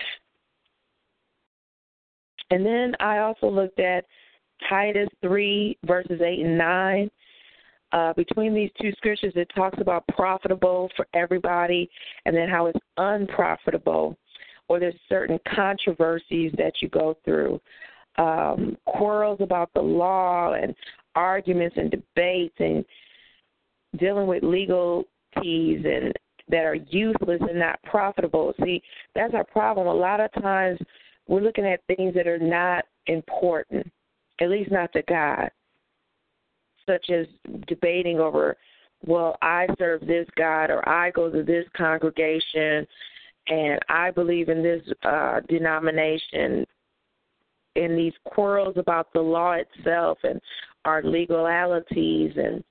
And 2.50 2.64
then 2.64 2.94
I 3.00 3.18
also 3.18 3.48
looked 3.48 3.78
at 3.78 4.04
Titus 4.68 5.08
3, 5.22 5.78
verses 5.84 6.20
8 6.20 6.40
and 6.40 6.58
9. 6.58 7.10
Uh, 7.92 8.12
between 8.12 8.54
these 8.54 8.70
two 8.80 8.92
scriptures, 8.92 9.32
it 9.34 9.50
talks 9.54 9.80
about 9.80 10.04
profitable 10.08 10.88
for 10.96 11.06
everybody 11.14 11.90
and 12.24 12.36
then 12.36 12.48
how 12.48 12.66
it's 12.66 12.78
unprofitable, 12.98 14.16
or 14.70 14.78
there's 14.78 14.94
certain 15.08 15.36
controversies 15.52 16.52
that 16.56 16.74
you 16.80 16.88
go 16.90 17.16
through, 17.24 17.60
um, 18.18 18.76
quarrels 18.86 19.40
about 19.40 19.68
the 19.74 19.80
law 19.80 20.52
and 20.52 20.76
arguments 21.16 21.74
and 21.76 21.90
debates 21.90 22.54
and 22.60 22.84
dealing 23.98 24.28
with 24.28 24.44
legal 24.44 25.02
teas 25.42 25.84
and 25.84 26.14
that 26.48 26.64
are 26.64 26.76
useless 26.76 27.40
and 27.40 27.58
not 27.58 27.82
profitable. 27.82 28.54
See, 28.62 28.80
that's 29.12 29.34
our 29.34 29.42
problem. 29.42 29.88
A 29.88 29.92
lot 29.92 30.20
of 30.20 30.32
times 30.40 30.78
we're 31.26 31.40
looking 31.40 31.66
at 31.66 31.82
things 31.88 32.14
that 32.14 32.28
are 32.28 32.38
not 32.38 32.84
important, 33.08 33.90
at 34.40 34.50
least 34.50 34.70
not 34.70 34.92
to 34.92 35.02
God, 35.08 35.50
such 36.86 37.10
as 37.10 37.26
debating 37.66 38.20
over, 38.20 38.56
well, 39.04 39.36
I 39.42 39.66
serve 39.80 40.06
this 40.06 40.28
God 40.36 40.70
or 40.70 40.88
I 40.88 41.10
go 41.10 41.28
to 41.28 41.42
this 41.42 41.66
congregation 41.76 42.86
and 43.50 43.78
I 43.88 44.10
believe 44.10 44.48
in 44.48 44.62
this 44.62 44.82
uh, 45.02 45.40
denomination. 45.48 46.64
In 47.76 47.94
these 47.96 48.14
quarrels 48.24 48.74
about 48.78 49.12
the 49.12 49.20
law 49.20 49.52
itself 49.52 50.18
and 50.24 50.40
our 50.84 51.04
legalities 51.04 52.32
and 52.36 52.64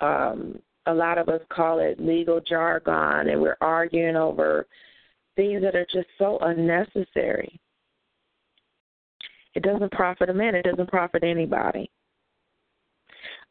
um, 0.00 0.58
a 0.86 0.94
lot 0.94 1.18
of 1.18 1.28
us 1.28 1.40
call 1.50 1.78
it 1.78 2.00
legal 2.00 2.40
jargon, 2.40 3.28
and 3.28 3.40
we're 3.40 3.56
arguing 3.60 4.16
over 4.16 4.66
things 5.36 5.62
that 5.62 5.74
are 5.74 5.86
just 5.92 6.08
so 6.18 6.38
unnecessary. 6.42 7.58
It 9.54 9.62
doesn't 9.62 9.92
profit 9.92 10.30
a 10.30 10.34
man, 10.34 10.54
it 10.54 10.64
doesn't 10.64 10.88
profit 10.88 11.22
anybody. 11.22 11.90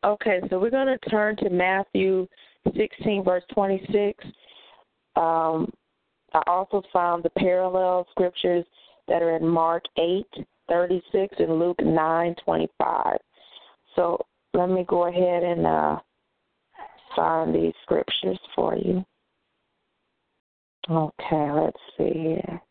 Okay, 0.03 0.41
so 0.49 0.59
we're 0.59 0.69
going 0.69 0.87
to 0.87 1.09
turn 1.09 1.35
to 1.37 1.49
Matthew 1.49 2.27
16, 2.75 3.23
verse 3.23 3.43
26. 3.53 4.23
Um, 5.15 5.71
I 6.33 6.41
also 6.47 6.81
found 6.91 7.23
the 7.23 7.29
parallel 7.31 8.07
scriptures 8.11 8.65
that 9.07 9.21
are 9.21 9.35
in 9.35 9.47
Mark 9.47 9.83
8, 9.97 10.25
36 10.69 11.35
and 11.39 11.59
Luke 11.59 11.79
9, 11.81 12.35
25. 12.43 13.17
So 13.95 14.17
let 14.53 14.69
me 14.69 14.85
go 14.87 15.07
ahead 15.07 15.43
and 15.43 15.67
uh, 15.67 15.99
find 17.15 17.53
these 17.53 17.73
scriptures 17.83 18.39
for 18.55 18.75
you. 18.75 19.03
Okay, 20.89 21.51
let's 21.51 21.77
see 21.97 22.11
here. 22.13 22.61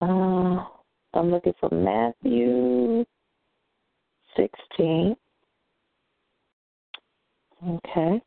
Uh, 0.00 0.64
I'm 1.14 1.30
looking 1.30 1.54
for 1.58 1.70
Matthew 1.72 3.04
16. 4.36 5.16
Okay. 7.66 8.22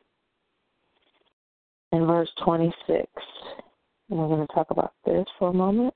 And 1.92 2.06
verse 2.06 2.30
26. 2.44 3.06
We're 4.16 4.28
going 4.28 4.46
to 4.46 4.52
talk 4.52 4.70
about 4.70 4.92
this 5.04 5.24
for 5.38 5.48
a 5.48 5.54
moment. 5.54 5.94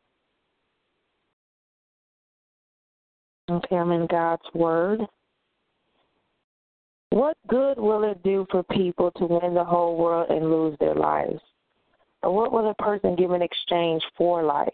Okay, 3.51 3.77
I'm 3.77 3.93
in 3.93 4.07
God's 4.07 4.43
Word. 4.55 5.01
What 7.11 7.37
good 7.47 7.79
will 7.79 8.05
it 8.05 8.23
do 8.23 8.47
for 8.51 8.63
people 8.65 9.11
to 9.13 9.27
win 9.27 9.55
the 9.55 9.65
whole 9.65 9.97
world 9.97 10.31
and 10.31 10.51
lose 10.51 10.77
their 10.81 10.95
lives? 10.95 11.41
Or 12.23 12.35
what 12.35 12.53
will 12.53 12.69
a 12.71 12.75
person 12.75 13.15
give 13.15 13.31
in 13.31 13.43
exchange 13.43 14.03
for 14.19 14.43
life? 14.43 14.73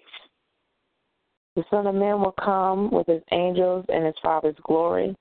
The 1.55 1.65
Son 1.71 1.87
of 1.87 1.95
Man 1.95 2.21
will 2.21 2.35
come 2.43 2.91
with 2.91 3.07
his 3.07 3.23
angels 3.31 3.85
and 3.89 4.07
his 4.07 4.15
Father's 4.23 4.57
glory. 4.63 5.15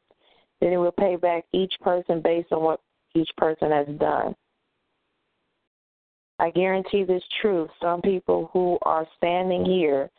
Then 0.62 0.72
he 0.72 0.78
will 0.78 0.94
pay 0.94 1.18
back 1.18 1.44
each 1.52 1.74
person 1.82 2.22
based 2.22 2.54
on 2.54 2.64
what 2.64 2.80
each 3.16 3.30
person 3.38 3.72
has 3.72 3.88
done. 4.00 4.34
I 6.42 6.50
guarantee 6.50 7.04
this 7.04 7.24
truth. 7.40 7.70
Some 7.80 8.02
people 8.02 8.50
who 8.52 8.80
are 8.82 9.06
standing 9.16 9.64
here 9.64 10.10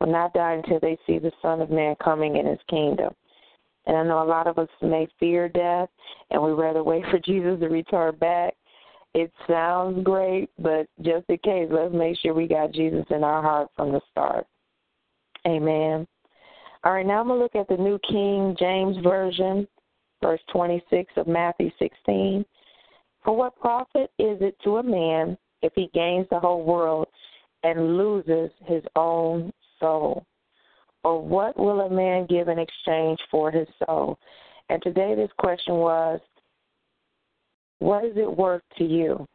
will 0.00 0.10
not 0.10 0.34
die 0.34 0.54
until 0.54 0.80
they 0.80 0.98
see 1.06 1.20
the 1.20 1.30
Son 1.40 1.60
of 1.60 1.70
Man 1.70 1.94
coming 2.02 2.36
in 2.36 2.46
his 2.46 2.58
kingdom. 2.68 3.14
And 3.86 3.96
I 3.96 4.02
know 4.02 4.20
a 4.20 4.26
lot 4.26 4.48
of 4.48 4.58
us 4.58 4.68
may 4.82 5.06
fear 5.20 5.48
death 5.48 5.88
and 6.30 6.42
we 6.42 6.50
rather 6.50 6.82
wait 6.82 7.04
for 7.12 7.18
Jesus 7.24 7.60
to 7.60 7.68
return 7.68 8.16
back. 8.16 8.54
It 9.14 9.32
sounds 9.48 10.02
great, 10.02 10.50
but 10.58 10.88
just 11.00 11.26
in 11.28 11.38
case, 11.38 11.68
let's 11.70 11.94
make 11.94 12.18
sure 12.18 12.34
we 12.34 12.48
got 12.48 12.72
Jesus 12.72 13.06
in 13.10 13.22
our 13.22 13.40
heart 13.40 13.68
from 13.76 13.92
the 13.92 14.00
start. 14.10 14.46
Amen. 15.46 16.08
All 16.82 16.92
right, 16.92 17.06
now 17.06 17.20
I'm 17.20 17.28
going 17.28 17.38
to 17.38 17.42
look 17.42 17.54
at 17.54 17.68
the 17.68 17.82
New 17.82 18.00
King 18.08 18.56
James 18.58 18.96
Version, 19.04 19.66
verse 20.22 20.40
26 20.52 21.12
of 21.16 21.28
Matthew 21.28 21.70
16. 21.78 22.44
For 23.24 23.34
what 23.34 23.58
profit 23.60 24.10
is 24.18 24.38
it 24.40 24.56
to 24.64 24.78
a 24.78 24.82
man 24.82 25.38
if 25.62 25.72
he 25.74 25.90
gains 25.94 26.26
the 26.30 26.40
whole 26.40 26.64
world 26.64 27.08
and 27.62 27.96
loses 27.96 28.50
his 28.66 28.82
own 28.96 29.52
soul? 29.80 30.24
Or 31.04 31.22
what 31.22 31.58
will 31.58 31.80
a 31.82 31.90
man 31.90 32.26
give 32.26 32.48
in 32.48 32.58
exchange 32.58 33.18
for 33.30 33.50
his 33.50 33.68
soul? 33.86 34.18
And 34.68 34.82
today 34.82 35.14
this 35.14 35.30
question 35.38 35.74
was, 35.74 36.20
what 37.78 38.04
is 38.04 38.16
it 38.16 38.36
worth 38.36 38.62
to 38.78 38.84
you? 38.84 39.26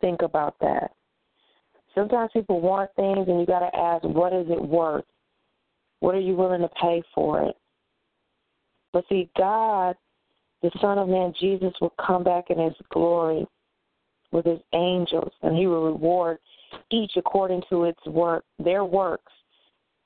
Think 0.00 0.22
about 0.22 0.54
that. 0.60 0.92
Sometimes 1.94 2.30
people 2.32 2.60
want 2.60 2.90
things 2.94 3.26
and 3.28 3.40
you 3.40 3.46
got 3.46 3.60
to 3.60 3.76
ask, 3.76 4.04
what 4.04 4.32
is 4.32 4.46
it 4.48 4.62
worth? 4.62 5.04
What 6.00 6.14
are 6.14 6.20
you 6.20 6.34
willing 6.34 6.60
to 6.60 6.70
pay 6.80 7.02
for 7.14 7.42
it? 7.42 7.56
But 8.92 9.04
see, 9.08 9.30
God, 9.36 9.96
the 10.62 10.70
Son 10.80 10.98
of 10.98 11.08
Man, 11.08 11.32
Jesus, 11.40 11.72
will 11.80 11.94
come 12.04 12.22
back 12.22 12.50
in 12.50 12.58
his 12.58 12.74
glory 12.90 13.46
with 14.32 14.44
his 14.44 14.60
angels 14.74 15.32
and 15.42 15.56
he 15.56 15.66
will 15.66 15.84
reward 15.84 16.38
each 16.90 17.12
according 17.16 17.62
to 17.68 17.84
its 17.84 18.04
work, 18.06 18.44
their 18.58 18.84
works. 18.84 19.32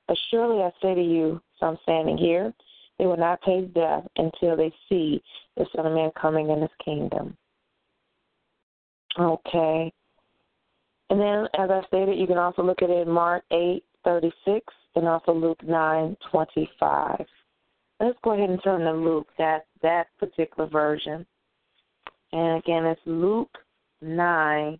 But 0.07 0.17
surely 0.29 0.63
I 0.63 0.71
say 0.81 0.95
to 0.95 1.01
you, 1.01 1.41
so 1.59 1.67
I'm 1.67 1.77
standing 1.83 2.17
here, 2.17 2.53
they 2.97 3.05
will 3.05 3.17
not 3.17 3.41
taste 3.41 3.73
death 3.73 4.03
until 4.17 4.55
they 4.55 4.71
see 4.87 5.21
the 5.57 5.65
Son 5.75 5.85
of 5.85 5.93
Man 5.93 6.11
coming 6.19 6.49
in 6.49 6.61
his 6.61 6.71
kingdom. 6.83 7.35
Okay. 9.19 9.91
And 11.09 11.19
then, 11.19 11.47
as 11.57 11.69
I 11.69 11.81
stated, 11.87 12.17
you 12.17 12.27
can 12.27 12.37
also 12.37 12.63
look 12.63 12.81
at 12.81 12.89
it 12.89 13.07
in 13.07 13.13
Mark 13.13 13.43
8 13.51 13.83
36 14.03 14.73
and 14.95 15.07
also 15.07 15.33
Luke 15.33 15.61
9 15.63 16.15
25. 16.31 17.25
Let's 17.99 18.17
go 18.23 18.33
ahead 18.33 18.49
and 18.49 18.61
turn 18.63 18.81
to 18.81 18.91
Luke, 18.91 19.27
that, 19.37 19.65
that 19.81 20.07
particular 20.19 20.69
version. 20.69 21.25
And 22.33 22.57
again, 22.57 22.85
it's 22.85 23.01
Luke 23.05 23.57
9, 24.05 24.79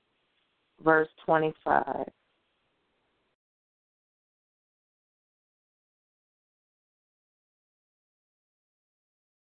verse 0.84 1.10
25. 1.26 2.06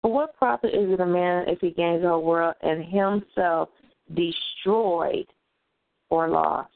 what 0.08 0.36
profit 0.36 0.74
is 0.74 0.90
it 0.92 1.00
a 1.00 1.06
man 1.06 1.46
if 1.48 1.60
he 1.60 1.72
gains 1.72 2.02
the 2.02 2.08
whole 2.08 2.24
world 2.24 2.56
and 2.62 2.84
himself 2.84 3.70
destroyed 4.16 5.26
or 6.10 6.30
lost? 6.30 6.72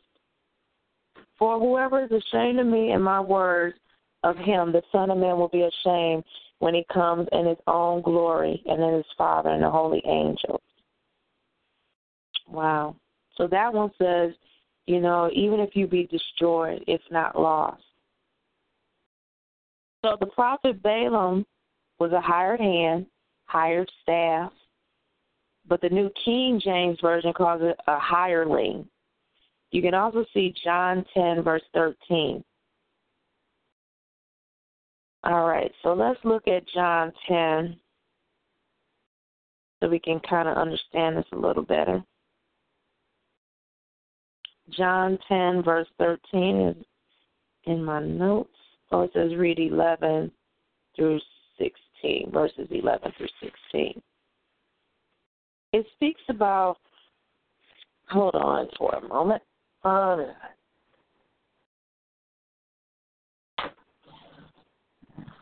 For 1.39 1.59
whoever 1.59 2.03
is 2.03 2.11
ashamed 2.11 2.59
of 2.59 2.67
me 2.67 2.91
and 2.91 3.03
my 3.03 3.19
words 3.19 3.75
of 4.23 4.37
him, 4.37 4.71
the 4.71 4.83
Son 4.91 5.09
of 5.09 5.17
Man 5.17 5.37
will 5.37 5.47
be 5.47 5.63
ashamed 5.63 6.23
when 6.59 6.75
he 6.75 6.85
comes 6.93 7.27
in 7.31 7.47
his 7.47 7.57
own 7.65 8.01
glory 8.03 8.61
and 8.67 8.81
in 8.81 8.93
his 8.93 9.05
Father 9.17 9.49
and 9.49 9.63
the 9.63 9.69
holy 9.71 10.03
angels. 10.05 10.61
Wow. 12.51 12.95
So 13.35 13.47
that 13.47 13.73
one 13.73 13.91
says, 13.97 14.33
you 14.85 14.99
know, 14.99 15.29
even 15.33 15.59
if 15.59 15.75
you 15.75 15.87
be 15.87 16.05
destroyed, 16.07 16.83
it's 16.87 17.03
not 17.09 17.39
lost. 17.39 17.81
So 20.03 20.17
the 20.19 20.25
prophet 20.27 20.81
Balaam 20.83 21.45
was 21.99 22.11
a 22.11 22.21
hired 22.21 22.59
hand 22.59 23.05
hired 23.51 23.91
staff. 24.01 24.51
But 25.67 25.81
the 25.81 25.89
New 25.89 26.09
King 26.25 26.59
James 26.63 26.97
Version 27.01 27.33
calls 27.33 27.61
it 27.61 27.77
a 27.87 27.99
hireling. 27.99 28.87
You 29.71 29.81
can 29.81 29.93
also 29.93 30.25
see 30.33 30.53
John 30.63 31.05
10, 31.13 31.43
verse 31.43 31.61
13. 31.73 32.43
All 35.23 35.45
right, 35.47 35.71
so 35.83 35.93
let's 35.93 36.19
look 36.23 36.47
at 36.47 36.67
John 36.73 37.13
10 37.27 37.77
so 39.79 39.89
we 39.89 39.99
can 39.99 40.19
kind 40.27 40.47
of 40.47 40.57
understand 40.57 41.15
this 41.15 41.25
a 41.31 41.37
little 41.37 41.63
better. 41.63 42.03
John 44.77 45.17
10, 45.27 45.63
verse 45.63 45.87
13 45.97 46.67
is 46.67 46.75
in 47.65 47.83
my 47.83 48.01
notes. 48.01 48.49
Oh, 48.91 49.01
it 49.01 49.11
says 49.13 49.35
read 49.37 49.59
11 49.59 50.31
through 50.95 51.19
16, 51.57 52.31
verses 52.31 52.67
11 52.69 53.11
through 53.17 53.27
16. 53.71 54.01
It 55.73 55.85
speaks 55.95 56.21
about, 56.29 56.77
hold 58.09 58.35
on 58.35 58.67
for 58.77 58.93
a 58.95 59.07
moment. 59.07 59.41
Um, 59.83 60.27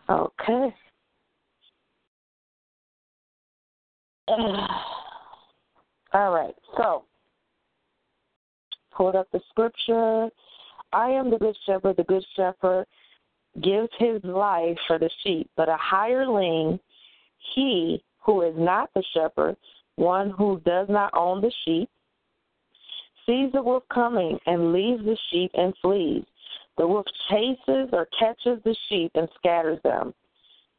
okay. 0.09 0.75
All 6.13 6.31
right. 6.31 6.55
So, 6.77 7.03
hold 8.99 9.15
up 9.15 9.27
the 9.31 9.39
scripture. 9.49 10.29
I 10.91 11.09
am 11.09 11.31
the 11.31 11.37
good 11.37 11.55
shepherd. 11.65 11.95
The 11.95 12.03
good 12.03 12.25
shepherd 12.35 12.85
gives 13.63 13.89
his 13.97 14.21
life 14.23 14.77
for 14.87 14.99
the 14.99 15.09
sheep, 15.23 15.49
but 15.55 15.69
a 15.69 15.77
hireling, 15.79 16.79
he 17.55 18.03
who 18.23 18.41
is 18.41 18.53
not 18.57 18.89
the 18.93 19.03
shepherd, 19.13 19.55
one 19.95 20.31
who 20.31 20.61
does 20.65 20.87
not 20.89 21.11
own 21.15 21.41
the 21.41 21.51
sheep, 21.65 21.89
sees 23.25 23.51
the 23.53 23.61
wolf 23.61 23.83
coming 23.93 24.37
and 24.45 24.73
leaves 24.73 25.03
the 25.03 25.17
sheep 25.31 25.51
and 25.53 25.73
flees. 25.81 26.25
The 26.77 26.87
wolf 26.87 27.05
chases 27.29 27.89
or 27.93 28.07
catches 28.17 28.61
the 28.63 28.75
sheep 28.87 29.11
and 29.15 29.29
scatters 29.37 29.79
them. 29.83 30.13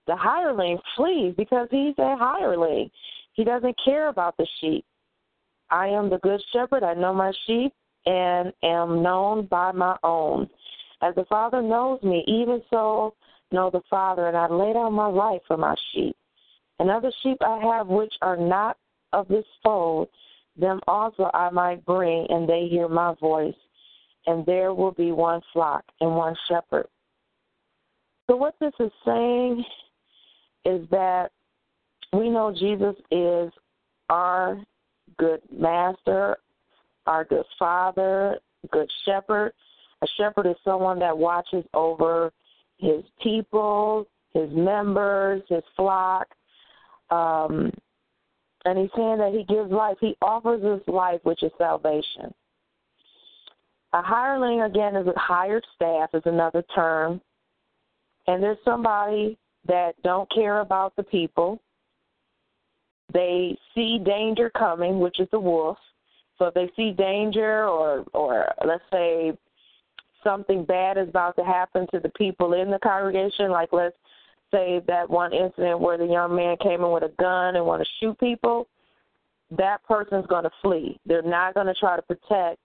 The 0.06 0.16
hireling 0.16 0.78
flees 0.96 1.34
because 1.36 1.68
he's 1.70 1.94
a 1.98 2.16
hireling. 2.16 2.90
He 3.32 3.44
doesn't 3.44 3.76
care 3.82 4.08
about 4.08 4.36
the 4.36 4.46
sheep. 4.60 4.84
I 5.70 5.88
am 5.88 6.10
the 6.10 6.18
good 6.18 6.42
shepherd. 6.52 6.82
I 6.82 6.94
know 6.94 7.14
my 7.14 7.32
sheep 7.46 7.72
and 8.06 8.52
am 8.62 9.02
known 9.02 9.46
by 9.46 9.72
my 9.72 9.96
own. 10.02 10.48
As 11.02 11.14
the 11.14 11.24
Father 11.24 11.62
knows 11.62 12.02
me, 12.02 12.24
even 12.26 12.62
so 12.70 13.14
know 13.52 13.70
the 13.70 13.82
Father, 13.88 14.28
and 14.28 14.36
I 14.36 14.48
lay 14.48 14.72
down 14.72 14.92
my 14.92 15.06
life 15.06 15.40
for 15.46 15.56
my 15.56 15.74
sheep. 15.92 16.16
And 16.78 16.90
other 16.90 17.12
sheep 17.22 17.38
I 17.40 17.58
have 17.58 17.88
which 17.88 18.14
are 18.22 18.36
not 18.36 18.76
of 19.12 19.28
this 19.28 19.44
fold, 19.62 20.08
them 20.56 20.80
also 20.86 21.30
I 21.34 21.50
might 21.50 21.84
bring, 21.84 22.26
and 22.28 22.48
they 22.48 22.68
hear 22.68 22.88
my 22.88 23.14
voice. 23.20 23.54
And 24.26 24.44
there 24.46 24.74
will 24.74 24.92
be 24.92 25.12
one 25.12 25.40
flock 25.52 25.84
and 26.00 26.14
one 26.14 26.36
shepherd. 26.48 26.86
So, 28.28 28.36
what 28.36 28.54
this 28.60 28.74
is 28.78 28.92
saying 29.04 29.64
is 30.64 30.86
that 30.90 31.30
we 32.12 32.28
know 32.28 32.54
Jesus 32.56 32.94
is 33.10 33.50
our 34.08 34.62
good 35.18 35.40
master, 35.50 36.36
our 37.10 37.24
good 37.24 37.44
father, 37.58 38.38
good 38.70 38.88
shepherd. 39.04 39.52
A 40.02 40.06
shepherd 40.16 40.46
is 40.46 40.54
someone 40.64 41.00
that 41.00 41.16
watches 41.16 41.64
over 41.74 42.32
his 42.78 43.02
people, 43.20 44.06
his 44.32 44.48
members, 44.52 45.42
his 45.48 45.64
flock. 45.76 46.28
Um, 47.10 47.72
and 48.64 48.78
he's 48.78 48.90
saying 48.94 49.18
that 49.18 49.32
he 49.32 49.44
gives 49.52 49.72
life. 49.72 49.96
He 50.00 50.16
offers 50.22 50.62
us 50.62 50.80
life, 50.86 51.20
which 51.24 51.42
is 51.42 51.50
salvation. 51.58 52.32
A 53.92 54.02
hireling, 54.02 54.62
again, 54.62 54.94
is 54.94 55.08
a 55.08 55.18
hired 55.18 55.64
staff, 55.74 56.10
is 56.14 56.22
another 56.26 56.62
term. 56.74 57.20
And 58.28 58.40
there's 58.40 58.58
somebody 58.64 59.36
that 59.66 60.00
don't 60.04 60.30
care 60.32 60.60
about 60.60 60.94
the 60.94 61.02
people. 61.02 61.60
They 63.12 63.58
see 63.74 63.98
danger 63.98 64.48
coming, 64.56 65.00
which 65.00 65.18
is 65.18 65.26
the 65.32 65.40
wolf. 65.40 65.76
So 66.40 66.46
if 66.46 66.54
they 66.54 66.70
see 66.74 66.92
danger 66.92 67.68
or 67.68 68.04
or 68.14 68.48
let's 68.66 68.82
say 68.90 69.36
something 70.24 70.64
bad 70.64 70.96
is 70.96 71.08
about 71.08 71.36
to 71.36 71.44
happen 71.44 71.86
to 71.92 72.00
the 72.00 72.08
people 72.10 72.54
in 72.54 72.70
the 72.70 72.78
congregation, 72.78 73.50
like 73.50 73.68
let's 73.72 73.96
say 74.50 74.80
that 74.88 75.08
one 75.08 75.34
incident 75.34 75.80
where 75.80 75.98
the 75.98 76.06
young 76.06 76.34
man 76.34 76.56
came 76.62 76.82
in 76.82 76.90
with 76.90 77.02
a 77.02 77.12
gun 77.20 77.56
and 77.56 77.66
want 77.66 77.82
to 77.82 77.88
shoot 78.00 78.18
people, 78.18 78.66
that 79.50 79.84
person's 79.84 80.26
going 80.26 80.44
to 80.44 80.50
flee. 80.62 80.98
They're 81.04 81.22
not 81.22 81.54
going 81.54 81.66
to 81.66 81.74
try 81.74 81.96
to 81.96 82.02
protect 82.02 82.58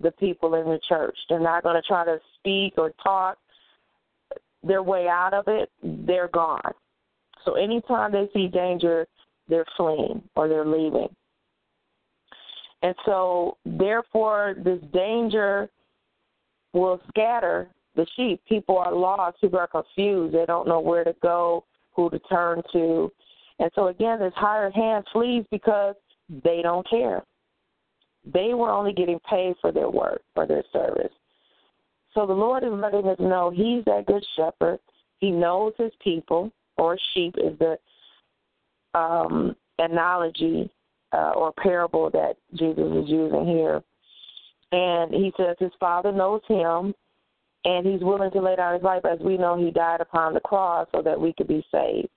the 0.00 0.10
people 0.12 0.54
in 0.54 0.66
the 0.66 0.80
church. 0.86 1.16
They're 1.28 1.40
not 1.40 1.62
going 1.62 1.76
to 1.76 1.82
try 1.82 2.04
to 2.04 2.18
speak 2.38 2.74
or 2.76 2.92
talk 3.02 3.38
their 4.62 4.82
way 4.82 5.08
out 5.08 5.32
of 5.32 5.44
it. 5.48 5.70
They're 5.82 6.28
gone. 6.28 6.72
So 7.46 7.54
anytime 7.54 8.12
they 8.12 8.28
see 8.34 8.46
danger, 8.46 9.06
they're 9.48 9.66
fleeing 9.76 10.22
or 10.36 10.48
they're 10.48 10.66
leaving. 10.66 11.08
And 12.82 12.94
so, 13.04 13.56
therefore, 13.64 14.56
this 14.62 14.80
danger 14.92 15.70
will 16.72 17.00
scatter 17.08 17.68
the 17.94 18.06
sheep. 18.16 18.40
People 18.48 18.78
are 18.78 18.92
lost. 18.92 19.40
People 19.40 19.60
are 19.60 19.68
confused. 19.68 20.34
They 20.34 20.46
don't 20.46 20.66
know 20.66 20.80
where 20.80 21.04
to 21.04 21.14
go, 21.22 21.64
who 21.94 22.10
to 22.10 22.18
turn 22.20 22.62
to. 22.72 23.12
And 23.60 23.70
so, 23.74 23.88
again, 23.88 24.18
this 24.18 24.32
hired 24.34 24.74
hand 24.74 25.04
flees 25.12 25.44
because 25.50 25.94
they 26.42 26.60
don't 26.62 26.88
care. 26.88 27.22
They 28.24 28.54
were 28.54 28.70
only 28.70 28.92
getting 28.92 29.20
paid 29.28 29.54
for 29.60 29.72
their 29.72 29.90
work, 29.90 30.22
for 30.34 30.46
their 30.46 30.64
service. 30.72 31.12
So 32.14 32.26
the 32.26 32.32
Lord 32.32 32.64
is 32.64 32.70
letting 32.72 33.06
us 33.06 33.18
know 33.18 33.50
He's 33.50 33.84
that 33.84 34.06
good 34.06 34.24
shepherd. 34.36 34.80
He 35.18 35.30
knows 35.30 35.72
His 35.78 35.92
people, 36.02 36.50
or 36.76 36.98
sheep 37.14 37.36
is 37.38 37.58
the 37.58 37.78
um, 38.98 39.56
analogy 39.78 40.70
uh, 41.12 41.32
or 41.36 41.52
parable 41.52 42.10
that 42.10 42.36
Jesus 42.54 43.04
is 43.04 43.08
using 43.08 43.46
here. 43.46 43.82
And 44.72 45.12
he 45.12 45.32
says 45.36 45.56
his 45.58 45.72
father 45.78 46.12
knows 46.12 46.40
him, 46.48 46.94
and 47.64 47.86
he's 47.86 48.00
willing 48.00 48.30
to 48.30 48.40
lay 48.40 48.56
down 48.56 48.74
his 48.74 48.82
life 48.82 49.04
as 49.04 49.18
we 49.20 49.36
know 49.36 49.56
he 49.56 49.70
died 49.70 50.00
upon 50.00 50.34
the 50.34 50.40
cross 50.40 50.88
so 50.92 51.02
that 51.02 51.20
we 51.20 51.32
could 51.34 51.48
be 51.48 51.64
saved. 51.70 52.08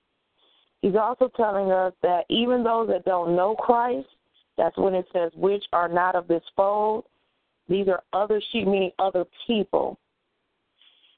He's 0.82 0.96
also 0.96 1.28
telling 1.36 1.70
us 1.70 1.92
that 2.02 2.24
even 2.30 2.64
those 2.64 2.88
that 2.88 3.04
don't 3.04 3.36
know 3.36 3.54
Christ, 3.54 4.08
that's 4.56 4.76
when 4.78 4.94
it 4.94 5.06
says, 5.12 5.32
which 5.34 5.64
are 5.72 5.88
not 5.88 6.14
of 6.14 6.28
this 6.28 6.42
fold, 6.56 7.04
these 7.68 7.88
are 7.88 8.02
other 8.12 8.40
sheep, 8.52 8.66
meaning 8.66 8.92
other 8.98 9.24
people. 9.46 9.98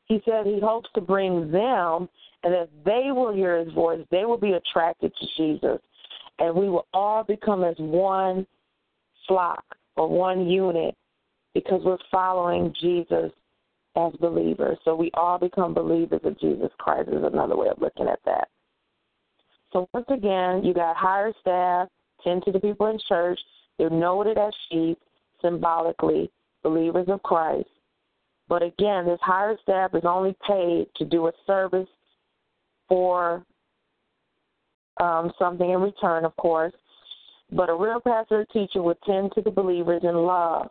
He 0.06 0.22
said 0.24 0.46
he 0.46 0.58
hopes 0.60 0.88
to 0.94 1.00
bring 1.00 1.50
them, 1.50 2.08
and 2.42 2.54
that 2.54 2.68
they 2.84 3.12
will 3.12 3.32
hear 3.32 3.58
his 3.58 3.72
voice, 3.74 4.00
they 4.10 4.24
will 4.24 4.38
be 4.38 4.52
attracted 4.52 5.12
to 5.14 5.26
Jesus, 5.36 5.80
and 6.38 6.54
we 6.54 6.68
will 6.68 6.86
all 6.92 7.24
become 7.24 7.64
as 7.64 7.76
one 7.78 8.46
flock 9.26 9.64
or 9.96 10.08
one 10.08 10.46
unit 10.48 10.94
because 11.54 11.80
we're 11.84 11.98
following 12.10 12.72
Jesus 12.80 13.32
as 13.96 14.12
believers. 14.20 14.78
So 14.84 14.94
we 14.94 15.10
all 15.14 15.38
become 15.38 15.74
believers 15.74 16.20
of 16.24 16.38
Jesus 16.40 16.70
Christ 16.78 17.08
is 17.08 17.24
another 17.24 17.56
way 17.56 17.68
of 17.68 17.80
looking 17.80 18.08
at 18.08 18.20
that. 18.24 18.48
So 19.72 19.88
once 19.92 20.06
again, 20.08 20.64
you 20.64 20.72
got 20.72 20.96
higher 20.96 21.32
staff, 21.40 21.88
tend 22.24 22.44
to 22.44 22.52
the 22.52 22.60
people 22.60 22.86
in 22.86 22.98
church. 23.08 23.38
They're 23.78 23.90
noted 23.90 24.38
as 24.38 24.52
sheep, 24.70 24.98
symbolically, 25.42 26.30
believers 26.62 27.06
of 27.08 27.22
Christ. 27.22 27.68
But 28.48 28.62
again, 28.62 29.04
this 29.04 29.20
higher 29.22 29.56
staff 29.62 29.94
is 29.94 30.04
only 30.04 30.34
paid 30.46 30.86
to 30.96 31.04
do 31.04 31.26
a 31.26 31.32
service 31.46 31.88
for 32.88 33.44
um, 35.00 35.32
something 35.38 35.70
in 35.70 35.80
return, 35.80 36.24
of 36.24 36.34
course. 36.36 36.72
But 37.50 37.70
a 37.70 37.74
real 37.74 38.00
pastor 38.00 38.40
or 38.40 38.44
teacher 38.46 38.82
would 38.82 39.00
tend 39.02 39.32
to 39.34 39.40
the 39.40 39.50
believers 39.50 40.02
in 40.04 40.14
love. 40.14 40.70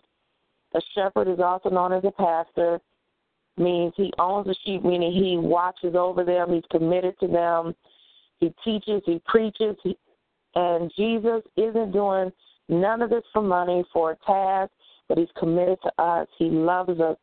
A 0.76 0.82
shepherd 0.94 1.28
is 1.28 1.40
also 1.40 1.70
known 1.70 1.94
as 1.94 2.04
a 2.04 2.12
pastor, 2.12 2.80
means 3.58 3.94
he 3.96 4.12
owns 4.20 4.46
the 4.46 4.56
sheep, 4.66 4.84
meaning 4.84 5.12
he 5.12 5.38
watches 5.38 5.96
over 5.96 6.24
them, 6.24 6.54
he's 6.54 6.64
committed 6.70 7.18
to 7.20 7.28
them, 7.28 7.74
he 8.40 8.54
teaches, 8.64 9.02
he 9.06 9.20
preaches, 9.26 9.76
he, 9.84 9.98
and 10.56 10.92
Jesus 10.96 11.42
isn't 11.56 11.92
doing 11.92 12.32
none 12.70 13.02
of 13.02 13.10
this 13.10 13.24
for 13.34 13.42
money, 13.42 13.84
for 13.92 14.12
a 14.12 14.16
task, 14.26 14.72
but 15.08 15.18
he's 15.18 15.28
committed 15.38 15.78
to 15.84 16.04
us. 16.04 16.28
He 16.38 16.46
loves 16.46 17.00
us. 17.00 17.18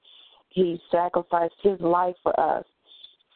He 0.49 0.81
sacrificed 0.91 1.55
his 1.63 1.79
life 1.81 2.15
for 2.23 2.39
us. 2.39 2.65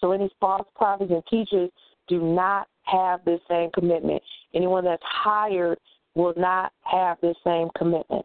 So 0.01 0.13
any 0.13 0.31
false 0.41 0.69
prophets 0.77 1.11
and 1.13 1.23
teachers 1.29 1.71
do 2.07 2.23
not 2.23 2.69
have 2.91 3.25
this 3.25 3.41
same 3.49 3.71
commitment. 3.73 4.23
Anyone 4.55 4.85
that's 4.85 5.03
hired 5.05 5.79
will 6.15 6.35
not 6.37 6.73
have 6.83 7.19
this 7.21 7.37
same 7.45 7.69
commitment. 7.77 8.25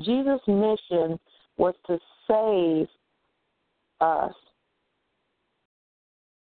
Jesus' 0.00 0.40
mission 0.46 1.18
was 1.56 1.74
to 1.86 1.98
save 2.28 2.88
us, 4.00 4.34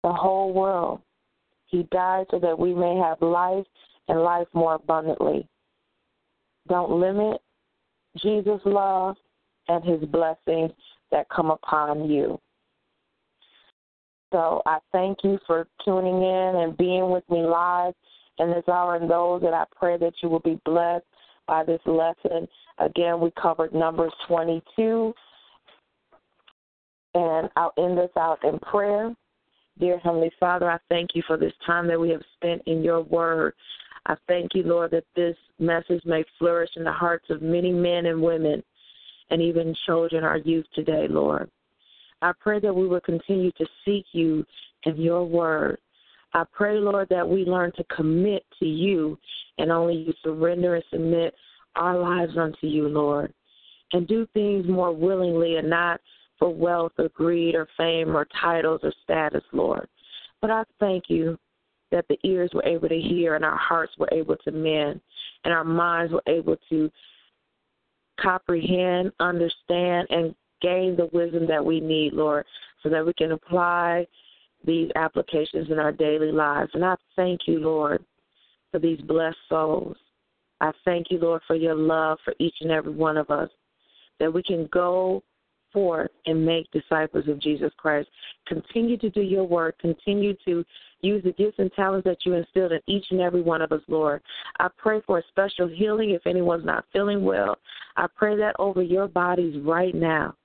the 0.03 0.13
whole 0.13 0.53
world. 0.53 1.01
He 1.65 1.83
died 1.91 2.25
so 2.31 2.39
that 2.39 2.57
we 2.57 2.73
may 2.73 2.95
have 2.95 3.21
life 3.21 3.65
and 4.07 4.21
life 4.21 4.47
more 4.53 4.75
abundantly. 4.75 5.47
Don't 6.67 6.91
limit 6.91 7.41
Jesus' 8.17 8.61
love 8.65 9.15
and 9.67 9.83
his 9.83 10.03
blessings 10.09 10.71
that 11.11 11.29
come 11.29 11.51
upon 11.51 12.09
you. 12.09 12.39
So 14.31 14.61
I 14.65 14.79
thank 14.91 15.19
you 15.23 15.39
for 15.47 15.67
tuning 15.83 16.21
in 16.21 16.55
and 16.61 16.77
being 16.77 17.09
with 17.09 17.23
me 17.29 17.39
live 17.39 17.93
in 18.37 18.51
this 18.51 18.67
hour 18.67 18.95
and 18.95 19.09
those 19.09 19.41
that 19.41 19.53
I 19.53 19.65
pray 19.75 19.97
that 19.97 20.13
you 20.21 20.29
will 20.29 20.39
be 20.39 20.59
blessed 20.65 21.05
by 21.47 21.63
this 21.63 21.81
lesson. 21.85 22.47
Again, 22.77 23.19
we 23.19 23.31
covered 23.41 23.73
Numbers 23.73 24.13
22. 24.27 25.13
And 27.15 27.49
I'll 27.55 27.73
end 27.77 27.97
this 27.97 28.11
out 28.17 28.43
in 28.43 28.59
prayer. 28.59 29.13
Dear 29.79 29.97
Heavenly 29.99 30.31
Father, 30.39 30.69
I 30.69 30.77
thank 30.89 31.11
you 31.15 31.23
for 31.25 31.37
this 31.37 31.53
time 31.65 31.87
that 31.87 31.99
we 31.99 32.09
have 32.09 32.21
spent 32.35 32.61
in 32.67 32.83
your 32.83 33.01
word. 33.01 33.53
I 34.05 34.15
thank 34.27 34.53
you, 34.53 34.63
Lord, 34.63 34.91
that 34.91 35.05
this 35.15 35.35
message 35.57 36.03
may 36.05 36.23
flourish 36.37 36.69
in 36.75 36.83
the 36.83 36.91
hearts 36.91 37.25
of 37.29 37.41
many 37.41 37.71
men 37.71 38.05
and 38.05 38.21
women 38.21 38.63
and 39.31 39.41
even 39.41 39.75
children, 39.85 40.23
our 40.23 40.37
youth 40.37 40.65
today, 40.73 41.07
Lord. 41.09 41.49
I 42.21 42.31
pray 42.39 42.59
that 42.59 42.73
we 42.73 42.87
will 42.87 43.01
continue 43.01 43.51
to 43.53 43.65
seek 43.85 44.05
you 44.11 44.45
and 44.85 44.97
your 44.97 45.25
word. 45.25 45.79
I 46.33 46.43
pray, 46.51 46.77
Lord, 46.77 47.07
that 47.09 47.27
we 47.27 47.45
learn 47.45 47.71
to 47.77 47.83
commit 47.95 48.45
to 48.59 48.65
you 48.65 49.17
and 49.57 49.71
only 49.71 49.95
you 49.95 50.13
surrender 50.23 50.75
and 50.75 50.83
submit 50.91 51.33
our 51.75 51.97
lives 51.97 52.37
unto 52.37 52.67
you, 52.67 52.87
Lord, 52.87 53.33
and 53.93 54.07
do 54.07 54.27
things 54.33 54.67
more 54.67 54.91
willingly 54.91 55.57
and 55.57 55.69
not 55.69 55.99
for 56.37 56.53
wealth 56.53 56.93
or 56.97 57.09
greed 57.09 57.55
or 57.55 57.67
fame 57.77 58.15
or 58.15 58.27
titles 58.41 58.81
or 58.83 58.93
status, 59.03 59.43
Lord. 59.51 59.87
But 60.41 60.51
I 60.51 60.63
thank 60.79 61.05
you 61.07 61.37
that 61.91 62.05
the 62.07 62.17
ears 62.23 62.51
were 62.53 62.65
able 62.65 62.87
to 62.89 62.99
hear 62.99 63.35
and 63.35 63.43
our 63.43 63.57
hearts 63.57 63.93
were 63.97 64.09
able 64.11 64.35
to 64.37 64.51
mend 64.51 65.01
and 65.43 65.53
our 65.53 65.63
minds 65.63 66.13
were 66.13 66.23
able 66.27 66.55
to 66.69 66.91
comprehend, 68.19 69.11
understand, 69.19 70.07
and 70.09 70.35
gain 70.61 70.95
the 70.95 71.09
wisdom 71.13 71.47
that 71.47 71.63
we 71.63 71.79
need, 71.79 72.13
Lord, 72.13 72.45
so 72.83 72.89
that 72.89 73.05
we 73.05 73.13
can 73.13 73.31
apply 73.31 74.07
these 74.65 74.89
applications 74.95 75.69
in 75.71 75.79
our 75.79 75.91
daily 75.91 76.31
lives. 76.31 76.71
And 76.73 76.83
I 76.83 76.95
thank 77.15 77.41
you, 77.47 77.59
Lord, 77.59 78.03
for 78.71 78.79
these 78.79 78.99
blessed 79.01 79.37
souls. 79.47 79.97
I 80.61 80.71
thank 80.83 81.07
you, 81.09 81.19
Lord, 81.19 81.41
for 81.47 81.55
your 81.55 81.75
love 81.75 82.17
for 82.25 82.33
each 82.39 82.55
and 82.61 82.71
every 82.71 82.93
one 82.93 83.17
of 83.17 83.29
us, 83.29 83.49
that 84.19 84.33
we 84.33 84.43
can 84.43 84.67
go 84.71 85.23
forth 85.71 86.11
and 86.25 86.45
make 86.45 86.69
disciples 86.71 87.27
of 87.27 87.39
Jesus 87.39 87.71
Christ. 87.77 88.09
Continue 88.47 88.97
to 88.97 89.09
do 89.09 89.21
your 89.21 89.45
work. 89.45 89.77
Continue 89.79 90.35
to 90.45 90.65
use 91.01 91.23
the 91.23 91.31
gifts 91.31 91.59
and 91.59 91.71
talents 91.73 92.05
that 92.05 92.25
you 92.25 92.33
instilled 92.33 92.73
in 92.73 92.81
each 92.87 93.05
and 93.11 93.21
every 93.21 93.41
one 93.41 93.61
of 93.61 93.71
us, 93.71 93.81
Lord. 93.87 94.21
I 94.59 94.67
pray 94.77 95.01
for 95.05 95.19
a 95.19 95.23
special 95.29 95.67
healing 95.67 96.09
if 96.09 96.27
anyone's 96.27 96.65
not 96.65 96.85
feeling 96.91 97.23
well. 97.23 97.57
I 97.95 98.07
pray 98.13 98.35
that 98.37 98.55
over 98.59 98.81
your 98.81 99.07
bodies 99.07 99.55
right 99.63 99.95
now, 99.95 100.35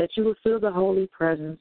that 0.00 0.16
you 0.16 0.24
will 0.24 0.34
feel 0.42 0.58
the 0.58 0.72
holy 0.72 1.06
presence. 1.08 1.60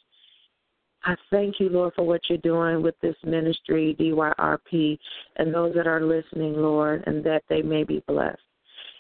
I 1.04 1.16
thank 1.30 1.60
you, 1.60 1.68
Lord, 1.68 1.92
for 1.94 2.04
what 2.04 2.22
you're 2.30 2.38
doing 2.38 2.82
with 2.82 2.96
this 3.02 3.16
ministry, 3.26 3.98
DYRP, 4.00 4.98
and 5.36 5.54
those 5.54 5.76
that 5.76 5.88
are 5.88 6.02
listening, 6.02 6.54
Lord, 6.54 7.04
and 7.06 7.22
that 7.26 7.44
they 7.50 7.62
may 7.62 7.84
be 7.84 8.02
blessed. 8.08 8.40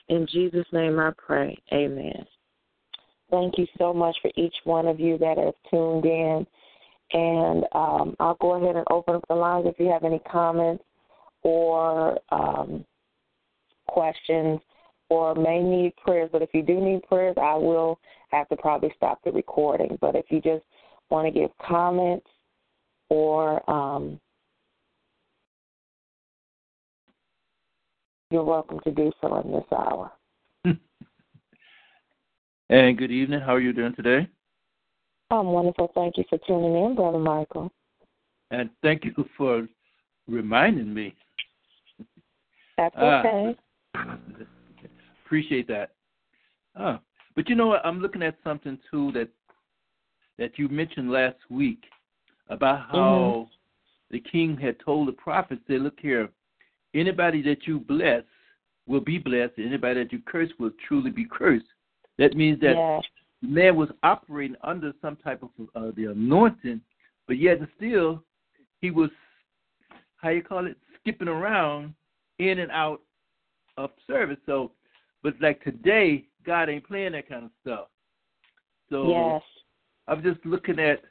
In 0.09 0.27
Jesus' 0.29 0.65
name 0.73 0.99
I 0.99 1.11
pray. 1.15 1.57
Amen. 1.71 2.25
Thank 3.31 3.57
you 3.57 3.65
so 3.77 3.93
much 3.93 4.17
for 4.21 4.29
each 4.35 4.55
one 4.65 4.87
of 4.87 4.99
you 4.99 5.17
that 5.19 5.37
have 5.37 5.53
tuned 5.71 6.05
in. 6.05 6.45
And 7.13 7.63
um, 7.73 8.17
I'll 8.19 8.37
go 8.41 8.61
ahead 8.61 8.75
and 8.75 8.85
open 8.91 9.15
up 9.15 9.25
the 9.29 9.35
lines 9.35 9.67
if 9.67 9.79
you 9.79 9.87
have 9.87 10.03
any 10.03 10.19
comments 10.29 10.83
or 11.43 12.19
um, 12.29 12.83
questions 13.87 14.59
or 15.09 15.35
may 15.35 15.61
need 15.61 15.95
prayers. 15.97 16.29
But 16.31 16.41
if 16.41 16.49
you 16.53 16.61
do 16.63 16.79
need 16.79 17.03
prayers, 17.03 17.35
I 17.41 17.55
will 17.55 17.99
have 18.29 18.47
to 18.49 18.55
probably 18.55 18.91
stop 18.95 19.19
the 19.23 19.31
recording. 19.31 19.97
But 19.99 20.15
if 20.15 20.25
you 20.29 20.41
just 20.41 20.63
want 21.09 21.25
to 21.27 21.39
give 21.39 21.49
comments 21.65 22.27
or 23.09 23.67
um, 23.69 24.19
you're 28.29 28.43
welcome 28.43 28.79
to 28.83 28.91
do 28.91 29.11
so 29.21 29.41
in 29.41 29.51
this 29.51 29.65
hour. 29.71 30.11
And 32.71 32.99
good 32.99 33.09
evening. 33.09 33.39
How 33.39 33.55
are 33.55 33.59
you 33.59 33.73
doing 33.73 33.95
today? 33.95 34.27
I'm 35.31 35.47
wonderful. 35.47 35.91
Thank 35.95 36.17
you 36.17 36.23
for 36.29 36.37
tuning 36.45 36.75
in, 36.75 36.95
Brother 36.95 37.17
Michael. 37.17 37.71
And 38.51 38.69
thank 38.83 39.05
you 39.05 39.25
for 39.35 39.67
reminding 40.27 40.93
me. 40.93 41.15
That's 42.77 42.93
ah. 42.95 43.19
okay. 43.21 43.55
Uh, 43.95 44.15
appreciate 45.29 45.67
that. 45.67 45.91
Oh, 46.79 46.97
but 47.35 47.47
you 47.47 47.55
know 47.55 47.67
what? 47.67 47.85
I'm 47.85 48.01
looking 48.01 48.23
at 48.23 48.35
something 48.43 48.79
too 48.89 49.11
that 49.13 49.29
that 50.39 50.57
you 50.57 50.67
mentioned 50.69 51.11
last 51.11 51.37
week 51.49 51.83
about 52.49 52.87
how 52.89 53.45
mm-hmm. 53.45 53.51
the 54.09 54.19
king 54.21 54.57
had 54.57 54.79
told 54.79 55.07
the 55.07 55.11
prophets, 55.11 55.61
"Say, 55.67 55.77
look 55.77 55.99
here, 55.99 56.29
anybody 56.95 57.43
that 57.43 57.67
you 57.67 57.79
bless 57.79 58.23
will 58.87 59.01
be 59.01 59.19
blessed. 59.19 59.53
and 59.57 59.67
Anybody 59.67 60.03
that 60.03 60.11
you 60.11 60.19
curse 60.25 60.49
will 60.57 60.71
truly 60.87 61.11
be 61.11 61.25
cursed." 61.25 61.65
That 62.17 62.35
means 62.35 62.59
that 62.61 62.75
yeah. 62.75 62.99
man 63.41 63.75
was 63.75 63.89
operating 64.01 64.57
under 64.63 64.93
some 64.99 65.15
type 65.17 65.43
of 65.43 65.49
uh, 65.75 65.91
the 65.95 66.05
anointing, 66.05 66.81
but 67.27 67.37
yet 67.37 67.59
still 67.77 68.23
he 68.81 68.89
was 68.89 69.11
how 70.17 70.29
you 70.29 70.41
call 70.41 70.65
it 70.65 70.75
skipping 70.99 71.27
around 71.27 71.93
in 72.39 72.59
and 72.59 72.71
out 72.71 73.01
of 73.77 73.91
service. 74.07 74.37
So, 74.45 74.71
but 75.23 75.33
like 75.41 75.63
today, 75.63 76.25
God 76.45 76.69
ain't 76.69 76.87
playing 76.87 77.13
that 77.13 77.27
kind 77.27 77.45
of 77.45 77.51
stuff. 77.61 77.87
So 78.89 79.09
yes. 79.09 79.41
I'm 80.07 80.23
just 80.23 80.43
looking 80.45 80.79
at 80.79 81.01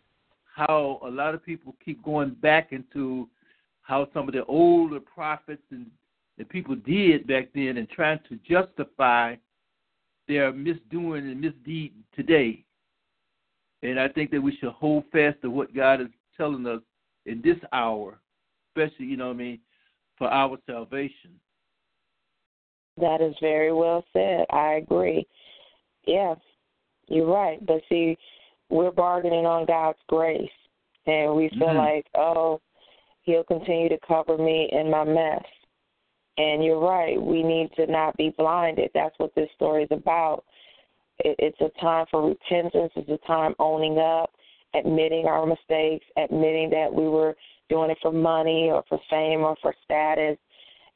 how 0.54 1.00
a 1.04 1.08
lot 1.08 1.34
of 1.34 1.44
people 1.44 1.76
keep 1.84 2.02
going 2.02 2.30
back 2.42 2.72
into 2.72 3.28
how 3.82 4.08
some 4.12 4.28
of 4.28 4.34
the 4.34 4.44
older 4.46 5.00
prophets 5.00 5.62
and, 5.70 5.86
and 6.38 6.48
people 6.48 6.74
did 6.74 7.26
back 7.26 7.48
then 7.54 7.76
and 7.76 7.88
trying 7.88 8.18
to 8.28 8.38
justify 8.48 9.36
their 10.26 10.52
misdoing 10.52 11.30
and 11.30 11.40
misdeed 11.40 11.92
today. 12.14 12.64
And 13.82 13.98
I 14.00 14.08
think 14.08 14.30
that 14.32 14.40
we 14.40 14.56
should 14.56 14.72
hold 14.72 15.04
fast 15.12 15.40
to 15.42 15.50
what 15.50 15.74
God 15.74 16.00
is 16.00 16.08
telling 16.36 16.66
us 16.66 16.80
in 17.26 17.40
this 17.42 17.56
hour, 17.72 18.18
especially, 18.70 19.06
you 19.06 19.16
know 19.16 19.28
what 19.28 19.34
I 19.34 19.38
mean, 19.38 19.58
for 20.16 20.28
our 20.28 20.58
salvation. 20.66 21.38
That 23.00 23.20
is 23.20 23.34
very 23.40 23.72
well 23.72 24.04
said. 24.12 24.44
I 24.50 24.74
agree. 24.74 25.26
Yes, 26.06 26.38
you're 27.06 27.26
right. 27.26 27.64
But 27.66 27.82
see, 27.88 28.16
we're 28.70 28.90
bargaining 28.90 29.46
on 29.46 29.66
God's 29.66 29.98
grace, 30.08 30.48
and 31.06 31.34
we 31.34 31.48
feel 31.50 31.68
mm-hmm. 31.68 31.78
like, 31.78 32.06
oh, 32.16 32.60
He'll 33.22 33.44
continue 33.44 33.90
to 33.90 33.98
cover 34.06 34.38
me 34.38 34.70
in 34.72 34.90
my 34.90 35.04
mess. 35.04 35.44
And 36.38 36.64
you're 36.64 36.80
right. 36.80 37.20
We 37.20 37.42
need 37.42 37.70
to 37.76 37.86
not 37.86 38.16
be 38.16 38.32
blinded. 38.38 38.90
That's 38.94 39.18
what 39.18 39.34
this 39.34 39.50
story 39.56 39.82
is 39.82 39.90
about. 39.90 40.44
It's 41.18 41.60
a 41.60 41.68
time 41.80 42.06
for 42.10 42.28
repentance. 42.28 42.92
It's 42.94 43.10
a 43.10 43.26
time 43.26 43.54
owning 43.58 43.98
up, 43.98 44.30
admitting 44.74 45.26
our 45.26 45.44
mistakes, 45.44 46.06
admitting 46.16 46.70
that 46.70 46.92
we 46.92 47.08
were 47.08 47.34
doing 47.68 47.90
it 47.90 47.98
for 48.00 48.12
money 48.12 48.70
or 48.72 48.84
for 48.88 49.00
fame 49.10 49.40
or 49.40 49.56
for 49.60 49.74
status, 49.84 50.38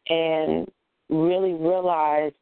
and 0.08 0.70
really 1.12 1.54
realize, 1.54 2.32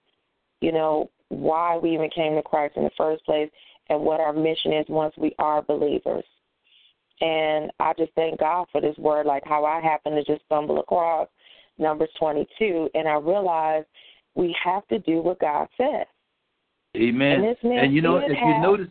you 0.60 0.72
know, 0.72 1.10
why 1.28 1.76
we 1.76 1.94
even 1.94 2.10
came 2.10 2.34
to 2.34 2.42
Christ 2.42 2.76
in 2.76 2.84
the 2.84 2.90
first 2.96 3.24
place 3.24 3.50
and 3.88 4.00
what 4.00 4.20
our 4.20 4.32
mission 4.32 4.72
is 4.72 4.86
once 4.88 5.14
we 5.16 5.34
are 5.38 5.62
believers. 5.62 6.24
And 7.20 7.70
I 7.80 7.92
just 7.98 8.12
thank 8.14 8.40
God 8.40 8.66
for 8.72 8.80
this 8.80 8.96
word, 8.96 9.26
like 9.26 9.42
how 9.44 9.64
I 9.64 9.80
happened 9.80 10.16
to 10.16 10.32
just 10.32 10.44
stumble 10.46 10.80
across 10.80 11.28
Numbers 11.78 12.08
22, 12.18 12.90
and 12.94 13.08
I 13.08 13.14
realized 13.14 13.86
we 14.34 14.54
have 14.64 14.86
to 14.88 14.98
do 15.00 15.20
what 15.20 15.40
God 15.40 15.68
says. 15.76 16.06
Amen. 16.96 17.56
And, 17.62 17.72
and 17.72 17.94
you 17.94 18.02
know, 18.02 18.16
if 18.16 18.36
have, 18.36 18.48
you 18.48 18.62
notice, 18.62 18.88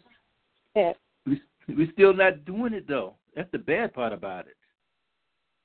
yeah. 0.76 0.94
we 1.26 1.42
we're 1.68 1.92
still 1.94 2.14
not 2.14 2.46
doing 2.46 2.74
it 2.74 2.88
though. 2.88 3.16
That's 3.36 3.52
the 3.52 3.58
bad 3.58 3.94
part 3.94 4.14
about 4.14 4.48
it. 4.48 4.56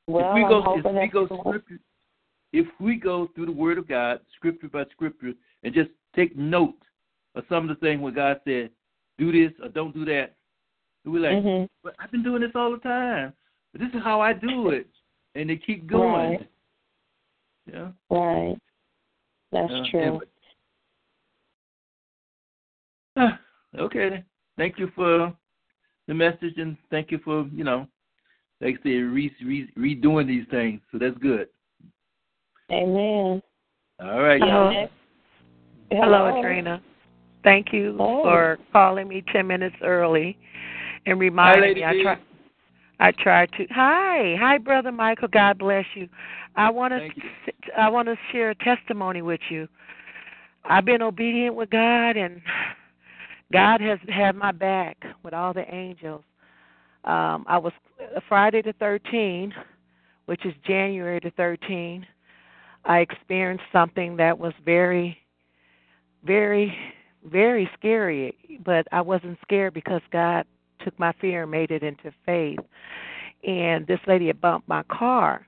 Well, 0.06 0.30
if 0.30 0.34
we 0.34 0.40
go, 0.42 0.62
I'm 0.62 0.78
if 0.78 0.84
we 0.84 1.08
go 1.08 1.26
scripture, 1.40 1.80
if 2.54 2.66
we 2.78 2.94
go 2.94 3.28
through 3.34 3.46
the 3.46 3.52
Word 3.52 3.78
of 3.78 3.88
God, 3.88 4.20
scripture 4.36 4.68
by 4.68 4.84
scripture, 4.92 5.32
and 5.64 5.74
just 5.74 5.90
take 6.14 6.36
note 6.36 6.78
of 7.34 7.42
some 7.48 7.68
of 7.68 7.76
the 7.76 7.84
things 7.84 8.00
where 8.00 8.12
God 8.12 8.40
said, 8.44 8.70
"Do 9.18 9.32
this 9.32 9.52
or 9.60 9.68
don't 9.68 9.92
do 9.92 10.04
that," 10.04 10.36
we're 11.04 11.20
like, 11.20 11.44
mm-hmm. 11.44 11.64
"But 11.82 11.96
I've 11.98 12.12
been 12.12 12.22
doing 12.22 12.42
this 12.42 12.52
all 12.54 12.70
the 12.70 12.78
time. 12.78 13.32
But 13.72 13.80
this 13.80 13.90
is 13.92 14.02
how 14.04 14.20
I 14.20 14.32
do 14.32 14.70
it," 14.70 14.86
and 15.34 15.50
they 15.50 15.56
keep 15.56 15.88
going. 15.88 16.38
Right. 16.38 16.50
Yeah. 17.72 17.88
Right. 18.08 18.56
That's 19.50 19.72
uh, 19.72 19.82
true. 19.90 20.20
Uh, 23.16 23.30
okay. 23.80 24.22
Thank 24.56 24.78
you 24.78 24.92
for 24.94 25.34
the 26.06 26.14
message 26.14 26.58
and 26.58 26.76
thank 26.90 27.10
you 27.10 27.18
for, 27.24 27.48
you 27.52 27.64
know, 27.64 27.88
like 28.60 28.76
I 28.80 28.82
say, 28.84 28.90
re- 28.90 29.34
re- 29.44 29.72
redoing 29.76 30.28
these 30.28 30.46
things. 30.50 30.80
So 30.92 30.98
that's 30.98 31.18
good. 31.18 31.48
Amen. 32.70 33.42
All 34.00 34.20
right. 34.22 34.40
Hello. 34.40 34.86
Hello, 35.90 36.32
Adrena. 36.32 36.80
Thank 37.42 37.72
you 37.72 37.96
oh. 38.00 38.22
for 38.22 38.58
calling 38.72 39.06
me 39.06 39.22
10 39.32 39.46
minutes 39.46 39.76
early 39.82 40.36
and 41.06 41.20
reminding 41.20 41.82
Hi, 41.82 41.92
me. 41.92 42.00
I 42.00 42.02
try. 42.02 42.18
I 43.00 43.12
tried 43.12 43.50
to. 43.52 43.66
Hi, 43.70 44.36
hi, 44.38 44.58
brother 44.58 44.92
Michael. 44.92 45.28
God 45.28 45.58
bless 45.58 45.84
you. 45.94 46.08
I 46.56 46.70
want 46.70 46.92
to. 46.92 47.08
I 47.78 47.88
want 47.88 48.08
to 48.08 48.16
share 48.32 48.50
a 48.50 48.54
testimony 48.54 49.20
with 49.20 49.40
you. 49.50 49.68
I've 50.64 50.84
been 50.84 51.02
obedient 51.02 51.54
with 51.54 51.70
God, 51.70 52.16
and 52.16 52.40
God 53.52 53.80
has 53.80 53.98
had 54.08 54.36
my 54.36 54.52
back 54.52 54.96
with 55.22 55.34
all 55.34 55.52
the 55.52 55.72
angels. 55.72 56.22
Um, 57.04 57.44
I 57.46 57.58
was 57.58 57.72
Friday 58.28 58.62
the 58.62 58.72
13th, 58.74 59.52
which 60.24 60.46
is 60.46 60.54
January 60.66 61.20
the 61.22 61.30
13th. 61.32 62.04
I 62.84 62.98
experienced 63.00 63.64
something 63.72 64.16
that 64.16 64.38
was 64.38 64.52
very, 64.64 65.18
very, 66.24 66.76
very 67.24 67.68
scary, 67.78 68.36
but 68.64 68.86
I 68.92 69.00
wasn't 69.00 69.38
scared 69.42 69.74
because 69.74 70.02
God 70.10 70.46
took 70.84 70.98
my 70.98 71.12
fear 71.20 71.42
and 71.42 71.50
made 71.50 71.70
it 71.70 71.82
into 71.82 72.12
faith. 72.26 72.60
And 73.46 73.86
this 73.86 74.00
lady 74.06 74.26
had 74.26 74.40
bumped 74.40 74.68
my 74.68 74.82
car. 74.84 75.46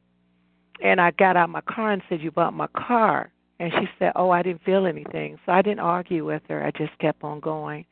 And 0.83 1.01
I 1.01 1.11
got 1.13 1.37
out 1.37 1.45
of 1.45 1.51
my 1.51 1.63
car 1.63 1.93
and 1.93 2.03
said, 2.09 2.21
You 2.21 2.31
bumped 2.31 2.57
my 2.57 2.69
car. 2.69 3.31
And 3.59 3.73
she 3.73 3.89
said, 3.99 4.13
Oh, 4.17 4.31
I 4.31 4.43
didn't 4.43 4.65
feel 4.65 4.87
anything. 4.87 5.39
So 5.47 5.53
I 5.53 5.63
didn't 5.63 5.81
argue 5.81 6.25
with 6.25 6.43
her. 6.49 6.65
I 6.65 6.71
just 6.73 6.99
kept 6.99 7.25
on 7.25 7.41
going. 7.41 7.87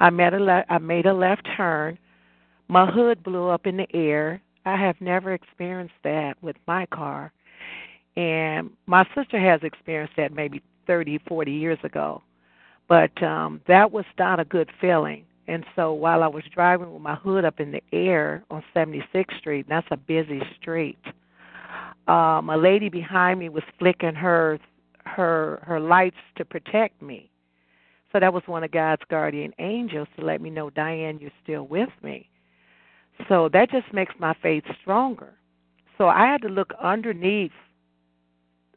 I, 0.00 0.10
made 0.10 0.34
a 0.34 0.40
le- 0.40 0.64
I 0.68 0.78
made 0.78 1.06
a 1.06 1.14
left 1.14 1.46
turn. 1.56 1.98
My 2.68 2.90
hood 2.90 3.22
blew 3.22 3.48
up 3.48 3.66
in 3.66 3.76
the 3.76 3.86
air. 3.94 4.40
I 4.66 4.76
have 4.76 5.00
never 5.00 5.32
experienced 5.32 5.94
that 6.02 6.34
with 6.42 6.56
my 6.66 6.86
car. 6.86 7.32
And 8.16 8.70
my 8.86 9.04
sister 9.14 9.38
has 9.38 9.60
experienced 9.62 10.14
that 10.16 10.32
maybe 10.32 10.62
30, 10.86 11.18
40 11.26 11.52
years 11.52 11.78
ago. 11.82 12.22
But 12.88 13.22
um 13.22 13.60
that 13.66 13.92
was 13.92 14.04
not 14.18 14.40
a 14.40 14.44
good 14.44 14.70
feeling. 14.80 15.24
And 15.46 15.64
so 15.76 15.92
while 15.92 16.22
I 16.22 16.26
was 16.28 16.44
driving 16.54 16.92
with 16.92 17.02
my 17.02 17.16
hood 17.16 17.44
up 17.44 17.60
in 17.60 17.72
the 17.72 17.82
air 17.92 18.42
on 18.50 18.62
76th 18.74 19.38
Street, 19.38 19.66
that's 19.68 19.86
a 19.90 19.96
busy 19.96 20.42
street. 20.60 20.98
Um 22.06 22.50
a 22.50 22.56
lady 22.56 22.88
behind 22.88 23.40
me 23.40 23.48
was 23.48 23.64
flicking 23.78 24.14
her 24.14 24.58
her 25.06 25.60
her 25.62 25.80
lights 25.80 26.16
to 26.36 26.44
protect 26.44 27.00
me. 27.02 27.30
So 28.12 28.20
that 28.20 28.32
was 28.32 28.44
one 28.46 28.62
of 28.62 28.70
God's 28.70 29.02
guardian 29.10 29.52
angels 29.58 30.06
to 30.16 30.24
let 30.24 30.40
me 30.40 30.48
know, 30.48 30.70
Diane, 30.70 31.18
you're 31.20 31.32
still 31.42 31.66
with 31.66 31.88
me. 32.00 32.28
So 33.28 33.48
that 33.52 33.70
just 33.72 33.92
makes 33.92 34.14
my 34.20 34.34
faith 34.40 34.64
stronger. 34.80 35.34
So 35.98 36.08
I 36.08 36.26
had 36.26 36.42
to 36.42 36.48
look 36.48 36.72
underneath 36.80 37.52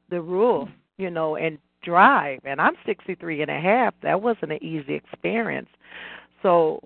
the 0.09 0.21
roof, 0.21 0.69
you 0.97 1.09
know, 1.09 1.35
and 1.35 1.57
drive. 1.83 2.41
And 2.43 2.59
I'm 2.59 2.75
63 2.85 3.41
and 3.41 3.51
a 3.51 3.59
half. 3.59 3.93
That 4.01 4.21
wasn't 4.21 4.51
an 4.51 4.63
easy 4.63 4.93
experience. 4.95 5.69
So 6.41 6.81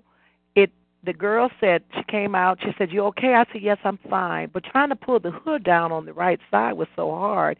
it 0.54 0.70
the 1.04 1.12
girl 1.12 1.50
said 1.60 1.82
she 1.94 2.02
came 2.04 2.34
out. 2.34 2.58
She 2.62 2.72
said, 2.78 2.92
"You 2.92 3.04
okay?" 3.06 3.34
I 3.34 3.44
said, 3.52 3.62
"Yes, 3.62 3.78
I'm 3.84 3.98
fine." 4.08 4.50
But 4.52 4.64
trying 4.64 4.90
to 4.90 4.96
pull 4.96 5.18
the 5.18 5.30
hood 5.30 5.64
down 5.64 5.92
on 5.92 6.06
the 6.06 6.12
right 6.12 6.40
side 6.50 6.74
was 6.74 6.88
so 6.96 7.10
hard. 7.10 7.58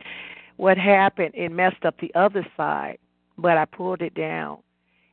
What 0.56 0.78
happened? 0.78 1.32
It 1.34 1.50
messed 1.50 1.84
up 1.84 1.98
the 1.98 2.14
other 2.14 2.46
side, 2.56 2.98
but 3.38 3.58
I 3.58 3.64
pulled 3.64 4.02
it 4.02 4.14
down, 4.14 4.58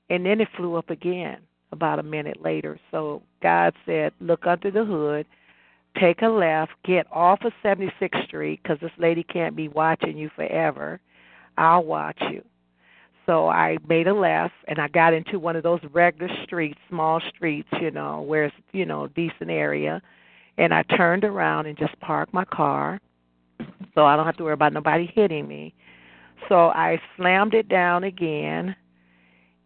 and 0.09 0.25
then 0.25 0.41
it 0.41 0.49
flew 0.55 0.75
up 0.75 0.89
again 0.89 1.37
about 1.71 1.99
a 1.99 2.03
minute 2.03 2.41
later. 2.41 2.79
So 2.91 3.23
God 3.41 3.73
said, 3.85 4.13
"Look 4.19 4.45
under 4.45 4.69
the 4.69 4.85
hood." 4.85 5.25
Take 5.99 6.21
a 6.21 6.27
left, 6.27 6.71
get 6.85 7.07
off 7.11 7.39
of 7.43 7.53
76th 7.63 8.25
Street 8.25 8.61
because 8.61 8.79
this 8.81 8.91
lady 8.97 9.23
can't 9.23 9.55
be 9.55 9.67
watching 9.67 10.17
you 10.17 10.29
forever. 10.35 10.99
I'll 11.57 11.83
watch 11.83 12.21
you. 12.31 12.43
So 13.25 13.47
I 13.47 13.77
made 13.87 14.07
a 14.07 14.13
left 14.13 14.53
and 14.67 14.79
I 14.79 14.87
got 14.87 15.13
into 15.13 15.37
one 15.37 15.55
of 15.55 15.63
those 15.63 15.81
regular 15.93 16.33
streets, 16.45 16.79
small 16.89 17.21
streets, 17.35 17.69
you 17.79 17.91
know, 17.91 18.21
where 18.21 18.45
it's, 18.45 18.55
you 18.71 18.85
know, 18.85 19.07
decent 19.07 19.51
area. 19.51 20.01
And 20.57 20.73
I 20.73 20.83
turned 20.83 21.23
around 21.23 21.67
and 21.67 21.77
just 21.77 21.99
parked 21.99 22.33
my 22.33 22.45
car 22.45 22.99
so 23.93 24.05
I 24.05 24.15
don't 24.15 24.25
have 24.25 24.37
to 24.37 24.43
worry 24.43 24.53
about 24.53 24.73
nobody 24.73 25.11
hitting 25.13 25.47
me. 25.47 25.73
So 26.47 26.69
I 26.69 26.99
slammed 27.17 27.53
it 27.53 27.69
down 27.69 28.03
again 28.03 28.75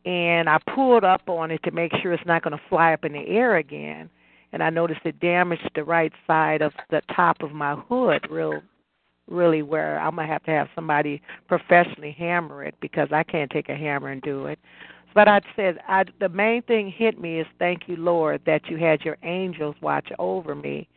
and 0.05 0.49
I 0.49 0.57
pulled 0.75 1.03
up 1.03 1.29
on 1.29 1.51
it 1.51 1.63
to 1.63 1.71
make 1.71 1.91
sure 2.01 2.13
it's 2.13 2.25
not 2.25 2.43
going 2.43 2.57
to 2.57 2.63
fly 2.69 2.93
up 2.93 3.05
in 3.05 3.13
the 3.13 3.25
air 3.27 3.57
again. 3.57 4.09
And 4.53 4.63
I 4.63 4.69
noticed 4.69 5.01
it 5.03 5.19
damaged 5.19 5.69
the 5.75 5.83
right 5.83 6.13
side 6.25 6.61
of 6.61 6.71
the 6.89 7.01
top 7.13 7.41
of 7.41 7.51
my 7.51 7.75
hood 7.75 8.25
real 8.29 8.61
really 9.29 9.61
where 9.61 9.99
I'm 9.99 10.15
gonna 10.15 10.27
have 10.27 10.43
to 10.43 10.51
have 10.51 10.67
somebody 10.75 11.21
professionally 11.47 12.15
hammer 12.17 12.63
it 12.63 12.75
because 12.81 13.09
I 13.11 13.23
can't 13.23 13.51
take 13.51 13.69
a 13.69 13.75
hammer 13.75 14.09
and 14.09 14.21
do 14.21 14.45
it. 14.47 14.59
But 15.15 15.27
I 15.27 15.41
said 15.55 15.79
I, 15.87 16.05
the 16.19 16.29
main 16.29 16.61
thing 16.63 16.91
hit 16.91 17.19
me 17.19 17.39
is 17.39 17.47
thank 17.59 17.87
you, 17.87 17.95
Lord, 17.95 18.41
that 18.45 18.67
you 18.67 18.77
had 18.77 19.01
your 19.01 19.17
angels 19.23 19.75
watch 19.81 20.09
over 20.19 20.55
me, 20.55 20.87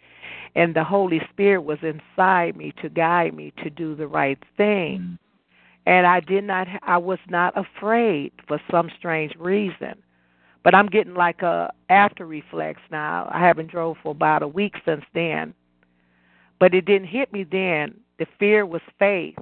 and 0.54 0.74
the 0.74 0.84
Holy 0.84 1.20
Spirit 1.30 1.62
was 1.62 1.78
inside 1.82 2.56
me 2.56 2.72
to 2.82 2.88
guide 2.88 3.34
me 3.34 3.52
to 3.62 3.70
do 3.70 3.94
the 3.94 4.06
right 4.06 4.38
thing. 4.56 5.00
Mm-hmm. 5.00 5.14
And 5.86 6.06
I 6.06 6.18
did 6.18 6.42
not, 6.42 6.66
I 6.82 6.98
was 6.98 7.20
not 7.28 7.54
afraid 7.56 8.32
for 8.48 8.60
some 8.70 8.90
strange 8.98 9.34
reason. 9.38 9.94
But 10.66 10.74
I'm 10.74 10.88
getting 10.88 11.14
like 11.14 11.42
a 11.42 11.72
after 11.90 12.26
reflex 12.26 12.80
now. 12.90 13.30
I 13.32 13.38
haven't 13.38 13.70
drove 13.70 13.98
for 14.02 14.10
about 14.10 14.42
a 14.42 14.48
week 14.48 14.74
since 14.84 15.04
then, 15.14 15.54
but 16.58 16.74
it 16.74 16.86
didn't 16.86 17.06
hit 17.06 17.32
me 17.32 17.44
then 17.48 17.94
the 18.18 18.26
fear 18.36 18.66
was 18.66 18.82
faith. 18.98 19.38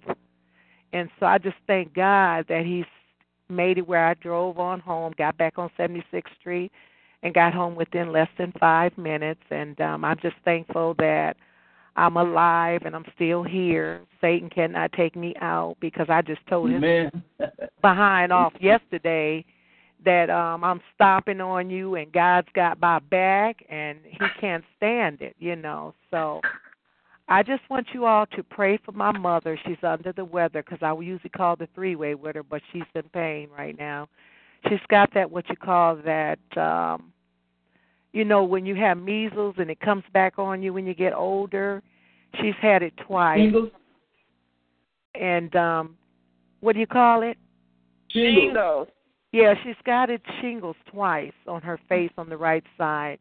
And 0.92 1.08
so 1.18 1.24
I 1.24 1.38
just 1.38 1.56
thank 1.66 1.94
God 1.94 2.44
that 2.50 2.66
He's 2.66 2.84
made 3.48 3.78
it 3.78 3.88
where 3.88 4.06
I 4.06 4.12
drove 4.12 4.58
on 4.58 4.80
home, 4.80 5.14
got 5.16 5.38
back 5.38 5.56
on 5.56 5.70
76th 5.78 6.24
Street, 6.38 6.70
and 7.22 7.32
got 7.32 7.54
home 7.54 7.74
within 7.74 8.12
less 8.12 8.28
than 8.36 8.52
five 8.60 8.92
minutes. 8.98 9.40
And 9.50 9.80
um, 9.80 10.04
I'm 10.04 10.18
just 10.20 10.36
thankful 10.44 10.94
that 10.98 11.38
I'm 11.96 12.18
alive 12.18 12.82
and 12.84 12.94
I'm 12.94 13.06
still 13.14 13.42
here. 13.42 14.02
Satan 14.20 14.50
cannot 14.50 14.92
take 14.92 15.16
me 15.16 15.34
out 15.40 15.78
because 15.80 16.08
I 16.10 16.20
just 16.20 16.46
told 16.48 16.68
him 16.68 17.10
behind 17.80 18.30
off 18.30 18.52
yesterday 18.60 19.46
that 20.04 20.30
um 20.30 20.64
I'm 20.64 20.80
stomping 20.94 21.40
on 21.40 21.70
you 21.70 21.96
and 21.96 22.12
God's 22.12 22.48
got 22.54 22.80
my 22.80 22.98
back 22.98 23.64
and 23.68 23.98
he 24.04 24.18
can't 24.40 24.64
stand 24.76 25.20
it, 25.20 25.36
you 25.38 25.56
know. 25.56 25.94
So 26.10 26.40
I 27.28 27.42
just 27.42 27.62
want 27.70 27.88
you 27.92 28.04
all 28.04 28.26
to 28.26 28.42
pray 28.42 28.78
for 28.84 28.92
my 28.92 29.12
mother. 29.12 29.58
She's 29.66 29.82
under 29.82 30.12
the 30.12 30.24
weather 30.24 30.62
because 30.62 30.78
I 30.82 30.92
usually 31.00 31.30
call 31.30 31.56
the 31.56 31.68
three 31.74 31.96
way 31.96 32.14
with 32.14 32.36
her, 32.36 32.42
but 32.42 32.62
she's 32.72 32.82
in 32.94 33.02
pain 33.14 33.48
right 33.56 33.76
now. 33.78 34.08
She's 34.68 34.80
got 34.88 35.12
that 35.14 35.30
what 35.30 35.48
you 35.48 35.56
call 35.56 35.96
that 35.96 36.38
um 36.56 37.12
you 38.12 38.24
know, 38.24 38.44
when 38.44 38.64
you 38.64 38.76
have 38.76 38.96
measles 38.96 39.56
and 39.58 39.68
it 39.70 39.80
comes 39.80 40.04
back 40.12 40.38
on 40.38 40.62
you 40.62 40.72
when 40.72 40.86
you 40.86 40.94
get 40.94 41.12
older. 41.12 41.82
She's 42.40 42.54
had 42.60 42.82
it 42.82 42.92
twice. 43.06 43.40
Shingles. 43.40 43.70
And 45.14 45.54
um 45.56 45.96
what 46.60 46.74
do 46.74 46.80
you 46.80 46.86
call 46.86 47.22
it? 47.22 47.36
Shingles. 48.08 48.88
Yeah, 49.34 49.54
she's 49.64 49.74
got 49.84 50.10
it 50.10 50.22
shingles 50.40 50.76
twice 50.86 51.32
on 51.48 51.60
her 51.62 51.80
face 51.88 52.12
on 52.16 52.28
the 52.28 52.36
right 52.36 52.62
side. 52.78 53.18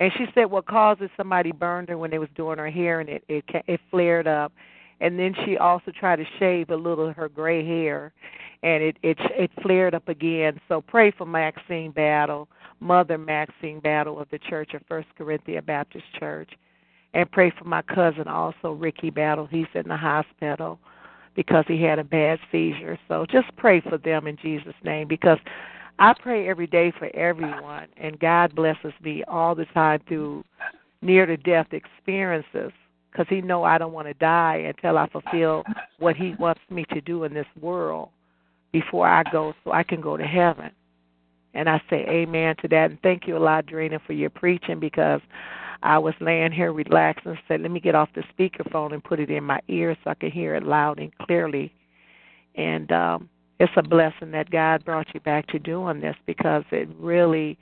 And 0.00 0.10
she 0.18 0.26
said 0.34 0.46
what 0.46 0.66
causes 0.66 1.08
somebody 1.16 1.52
burned 1.52 1.88
her 1.88 1.96
when 1.96 2.10
they 2.10 2.18
was 2.18 2.28
doing 2.34 2.58
her 2.58 2.68
hair, 2.68 2.98
and 2.98 3.08
it 3.08 3.22
it 3.28 3.44
it 3.68 3.80
flared 3.88 4.26
up. 4.26 4.52
And 5.00 5.16
then 5.16 5.36
she 5.44 5.56
also 5.56 5.92
tried 5.92 6.16
to 6.16 6.24
shave 6.40 6.70
a 6.70 6.74
little 6.74 7.08
of 7.08 7.14
her 7.14 7.28
gray 7.28 7.64
hair, 7.64 8.12
and 8.64 8.82
it 8.82 8.96
it 9.04 9.18
it 9.20 9.52
flared 9.62 9.94
up 9.94 10.08
again. 10.08 10.60
So 10.66 10.80
pray 10.80 11.12
for 11.12 11.26
Maxine 11.26 11.92
Battle, 11.92 12.48
Mother 12.80 13.16
Maxine 13.16 13.78
Battle 13.78 14.18
of 14.18 14.28
the 14.30 14.40
Church 14.40 14.74
of 14.74 14.82
First 14.88 15.06
Corinthia 15.16 15.64
Baptist 15.64 16.06
Church, 16.18 16.50
and 17.14 17.30
pray 17.30 17.52
for 17.56 17.66
my 17.66 17.82
cousin 17.82 18.26
also 18.26 18.72
Ricky 18.72 19.10
Battle. 19.10 19.46
He's 19.46 19.66
in 19.74 19.86
the 19.86 19.96
hospital 19.96 20.80
because 21.36 21.64
he 21.68 21.80
had 21.82 21.98
a 21.98 22.04
bad 22.04 22.40
seizure. 22.50 22.98
So 23.06 23.26
just 23.30 23.54
pray 23.56 23.80
for 23.82 23.98
them 23.98 24.26
in 24.26 24.36
Jesus' 24.42 24.74
name 24.82 25.06
because 25.06 25.38
I 25.98 26.14
pray 26.20 26.48
every 26.48 26.66
day 26.66 26.92
for 26.98 27.14
everyone, 27.14 27.86
and 27.96 28.18
God 28.18 28.54
blesses 28.54 28.92
me 29.02 29.22
all 29.28 29.54
the 29.54 29.66
time 29.66 30.00
through 30.08 30.44
near 31.02 31.26
to 31.26 31.36
death 31.36 31.68
experiences 31.72 32.72
because 33.10 33.26
He 33.28 33.40
know 33.40 33.64
I 33.64 33.78
don't 33.78 33.92
want 33.92 34.08
to 34.08 34.14
die 34.14 34.64
until 34.66 34.98
I 34.98 35.08
fulfill 35.08 35.62
what 35.98 36.16
He 36.16 36.34
wants 36.38 36.60
me 36.70 36.84
to 36.92 37.00
do 37.00 37.24
in 37.24 37.32
this 37.32 37.46
world 37.60 38.10
before 38.72 39.08
I 39.08 39.22
go, 39.30 39.54
so 39.64 39.72
I 39.72 39.82
can 39.82 40.00
go 40.00 40.16
to 40.16 40.24
heaven. 40.24 40.70
And 41.54 41.70
I 41.70 41.80
say 41.88 42.04
amen 42.06 42.56
to 42.60 42.68
that. 42.68 42.90
And 42.90 43.00
thank 43.02 43.26
you 43.26 43.38
a 43.38 43.38
lot, 43.38 43.64
Drina, 43.64 43.98
for 44.06 44.12
your 44.12 44.28
preaching 44.28 44.78
because 44.78 45.22
I 45.82 45.98
was 45.98 46.14
laying 46.20 46.52
here 46.52 46.72
relaxing 46.72 47.32
and 47.32 47.40
said, 47.48 47.60
let 47.60 47.70
me 47.70 47.80
get 47.80 47.94
off 47.94 48.08
the 48.14 48.22
speakerphone 48.36 48.92
and 48.92 49.02
put 49.02 49.20
it 49.20 49.30
in 49.30 49.44
my 49.44 49.60
ear 49.68 49.96
so 50.02 50.10
I 50.10 50.14
can 50.14 50.30
hear 50.30 50.54
it 50.54 50.62
loud 50.62 50.98
and 50.98 51.16
clearly. 51.18 51.72
And 52.54 52.90
um, 52.92 53.28
it's 53.58 53.72
a 53.76 53.82
blessing 53.82 54.30
that 54.32 54.50
God 54.50 54.84
brought 54.84 55.12
you 55.14 55.20
back 55.20 55.46
to 55.48 55.58
doing 55.58 56.00
this 56.00 56.16
because 56.26 56.64
it 56.70 56.88
really 56.98 57.58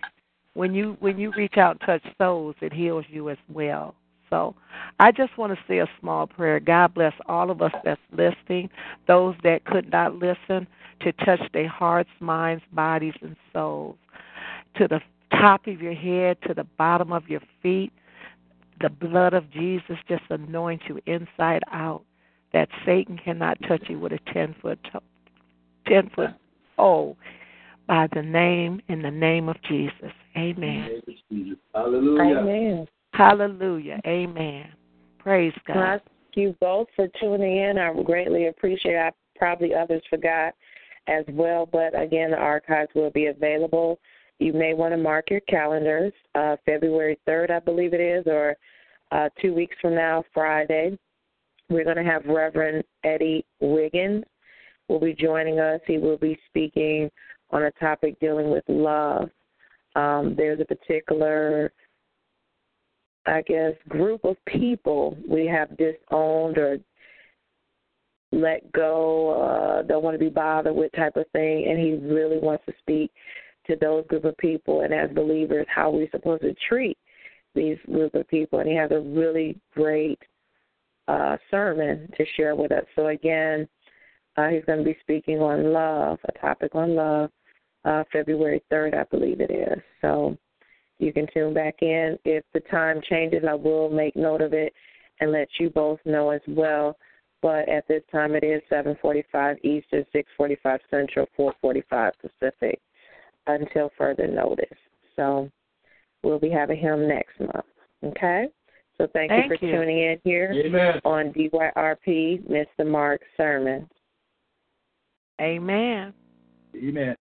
when 0.54 0.72
you 0.72 0.96
when 1.00 1.18
you 1.18 1.32
reach 1.36 1.56
out 1.56 1.72
and 1.72 1.80
touch 1.80 2.14
souls 2.16 2.54
it 2.60 2.72
heals 2.72 3.04
you 3.08 3.28
as 3.28 3.38
well. 3.48 3.94
So 4.30 4.54
I 4.98 5.12
just 5.12 5.36
want 5.36 5.52
to 5.52 5.58
say 5.68 5.78
a 5.78 5.88
small 6.00 6.26
prayer. 6.26 6.58
God 6.58 6.94
bless 6.94 7.12
all 7.26 7.50
of 7.50 7.62
us 7.62 7.72
that's 7.84 8.00
listening, 8.10 8.70
those 9.06 9.34
that 9.44 9.64
could 9.64 9.90
not 9.90 10.14
listen, 10.14 10.66
to 11.00 11.12
touch 11.24 11.40
their 11.52 11.68
hearts, 11.68 12.10
minds, 12.20 12.64
bodies, 12.72 13.14
and 13.20 13.36
souls. 13.52 13.96
To 14.76 14.88
the 14.88 15.00
top 15.30 15.66
of 15.68 15.80
your 15.80 15.94
head, 15.94 16.38
to 16.48 16.54
the 16.54 16.64
bottom 16.64 17.12
of 17.12 17.28
your 17.28 17.42
feet, 17.62 17.92
the 18.80 18.88
blood 18.88 19.34
of 19.34 19.50
Jesus 19.50 19.96
just 20.08 20.22
anoints 20.30 20.84
you 20.88 21.00
inside 21.06 21.62
out. 21.72 22.02
That 22.52 22.68
Satan 22.86 23.18
cannot 23.18 23.58
touch 23.66 23.82
you 23.88 23.98
with 23.98 24.12
a 24.12 24.18
ten 24.32 24.54
foot 24.62 24.78
ten 25.88 26.08
foot 26.14 26.30
pole 26.76 27.16
by 27.88 28.08
the 28.14 28.22
name 28.22 28.80
in 28.88 29.02
the 29.02 29.10
name 29.10 29.48
of 29.48 29.56
Jesus. 29.68 30.12
Amen. 30.36 31.02
Hallelujah. 31.74 32.38
Amen. 32.38 32.86
Hallelujah. 33.12 34.00
Amen. 34.06 34.68
Praise 35.18 35.52
God. 35.66 36.00
Thank 36.00 36.36
you 36.36 36.56
both 36.60 36.88
for 36.94 37.08
tuning 37.20 37.56
in. 37.56 37.78
I 37.78 37.92
greatly 38.02 38.46
appreciate 38.46 38.94
it. 38.94 38.98
I 38.98 39.10
probably 39.36 39.74
others 39.74 40.02
forgot 40.08 40.54
as 41.06 41.24
well, 41.28 41.66
but 41.66 41.98
again, 42.00 42.30
the 42.30 42.36
archives 42.36 42.90
will 42.94 43.10
be 43.10 43.26
available. 43.26 43.98
You 44.38 44.52
may 44.52 44.74
want 44.74 44.92
to 44.92 44.96
mark 44.98 45.30
your 45.30 45.40
calendars. 45.40 46.12
Uh, 46.34 46.56
February 46.66 47.18
3rd, 47.28 47.50
I 47.50 47.60
believe 47.60 47.94
it 47.94 48.00
is, 48.00 48.24
or 48.26 48.56
uh, 49.12 49.28
two 49.40 49.54
weeks 49.54 49.76
from 49.80 49.94
now, 49.94 50.24
Friday. 50.32 50.98
We're 51.70 51.84
going 51.84 51.96
to 51.96 52.04
have 52.04 52.24
Reverend 52.26 52.84
Eddie 53.04 53.44
Wiggins 53.60 54.24
will 54.88 55.00
be 55.00 55.14
joining 55.14 55.60
us. 55.60 55.80
He 55.86 55.98
will 55.98 56.18
be 56.18 56.38
speaking 56.48 57.10
on 57.50 57.64
a 57.64 57.70
topic 57.72 58.18
dealing 58.20 58.50
with 58.50 58.64
love. 58.68 59.30
Um, 59.96 60.34
there's 60.36 60.60
a 60.60 60.64
particular, 60.64 61.72
I 63.26 63.42
guess, 63.42 63.72
group 63.88 64.24
of 64.24 64.36
people 64.46 65.16
we 65.28 65.46
have 65.46 65.76
disowned 65.76 66.58
or 66.58 66.78
let 68.32 68.70
go, 68.72 69.40
uh, 69.40 69.82
don't 69.82 70.02
want 70.02 70.14
to 70.14 70.18
be 70.18 70.28
bothered 70.28 70.74
with 70.74 70.90
type 70.92 71.16
of 71.16 71.24
thing, 71.32 71.66
and 71.68 71.78
he 71.78 71.92
really 72.12 72.38
wants 72.38 72.64
to 72.66 72.72
speak 72.80 73.12
to 73.66 73.76
those 73.80 74.06
group 74.06 74.24
of 74.24 74.36
people 74.38 74.82
and 74.82 74.92
as 74.92 75.10
believers 75.10 75.66
how 75.68 75.90
we're 75.90 76.10
supposed 76.10 76.42
to 76.42 76.54
treat 76.68 76.98
these 77.54 77.78
group 77.86 78.14
of 78.14 78.28
people. 78.28 78.60
And 78.60 78.68
he 78.68 78.74
has 78.76 78.90
a 78.90 79.00
really 79.00 79.58
great 79.74 80.18
uh, 81.08 81.36
sermon 81.50 82.08
to 82.16 82.24
share 82.36 82.56
with 82.56 82.72
us. 82.72 82.84
So 82.96 83.08
again, 83.08 83.68
uh, 84.36 84.48
he's 84.48 84.64
going 84.64 84.78
to 84.78 84.84
be 84.84 84.96
speaking 85.00 85.38
on 85.38 85.72
love, 85.72 86.18
a 86.24 86.32
topic 86.38 86.74
on 86.74 86.94
love, 86.94 87.30
uh, 87.84 88.04
February 88.12 88.62
3rd, 88.72 88.94
I 88.94 89.04
believe 89.04 89.40
it 89.40 89.50
is. 89.50 89.82
So 90.00 90.36
you 90.98 91.12
can 91.12 91.26
tune 91.32 91.54
back 91.54 91.76
in. 91.82 92.18
If 92.24 92.44
the 92.52 92.60
time 92.60 93.00
changes, 93.08 93.44
I 93.48 93.54
will 93.54 93.90
make 93.90 94.16
note 94.16 94.40
of 94.40 94.52
it 94.52 94.72
and 95.20 95.30
let 95.30 95.48
you 95.58 95.70
both 95.70 96.00
know 96.04 96.30
as 96.30 96.40
well. 96.48 96.96
But 97.42 97.68
at 97.68 97.86
this 97.88 98.02
time, 98.10 98.34
it 98.34 98.42
is 98.42 98.62
7:45 98.70 99.58
Eastern, 99.62 100.06
6:45 100.12 100.80
Central, 100.90 101.26
4:45 101.36 102.12
Pacific, 102.18 102.80
until 103.46 103.90
further 103.96 104.26
notice. 104.26 104.66
So 105.16 105.50
we'll 106.22 106.38
be 106.38 106.50
having 106.50 106.78
him 106.78 107.08
next 107.08 107.38
month. 107.40 107.66
Okay. 108.04 108.46
So 108.98 109.08
thank, 109.12 109.30
thank 109.30 109.50
you 109.50 109.58
for 109.58 109.66
you. 109.66 109.72
tuning 109.72 109.98
in 109.98 110.20
here 110.24 110.52
Amen. 110.54 111.00
on 111.04 111.32
DYRP, 111.32 112.48
Miss 112.48 112.66
the 112.78 112.84
Mark 112.84 113.20
Sermon. 113.36 113.88
Amen. 115.40 116.12
Amen. 116.76 117.16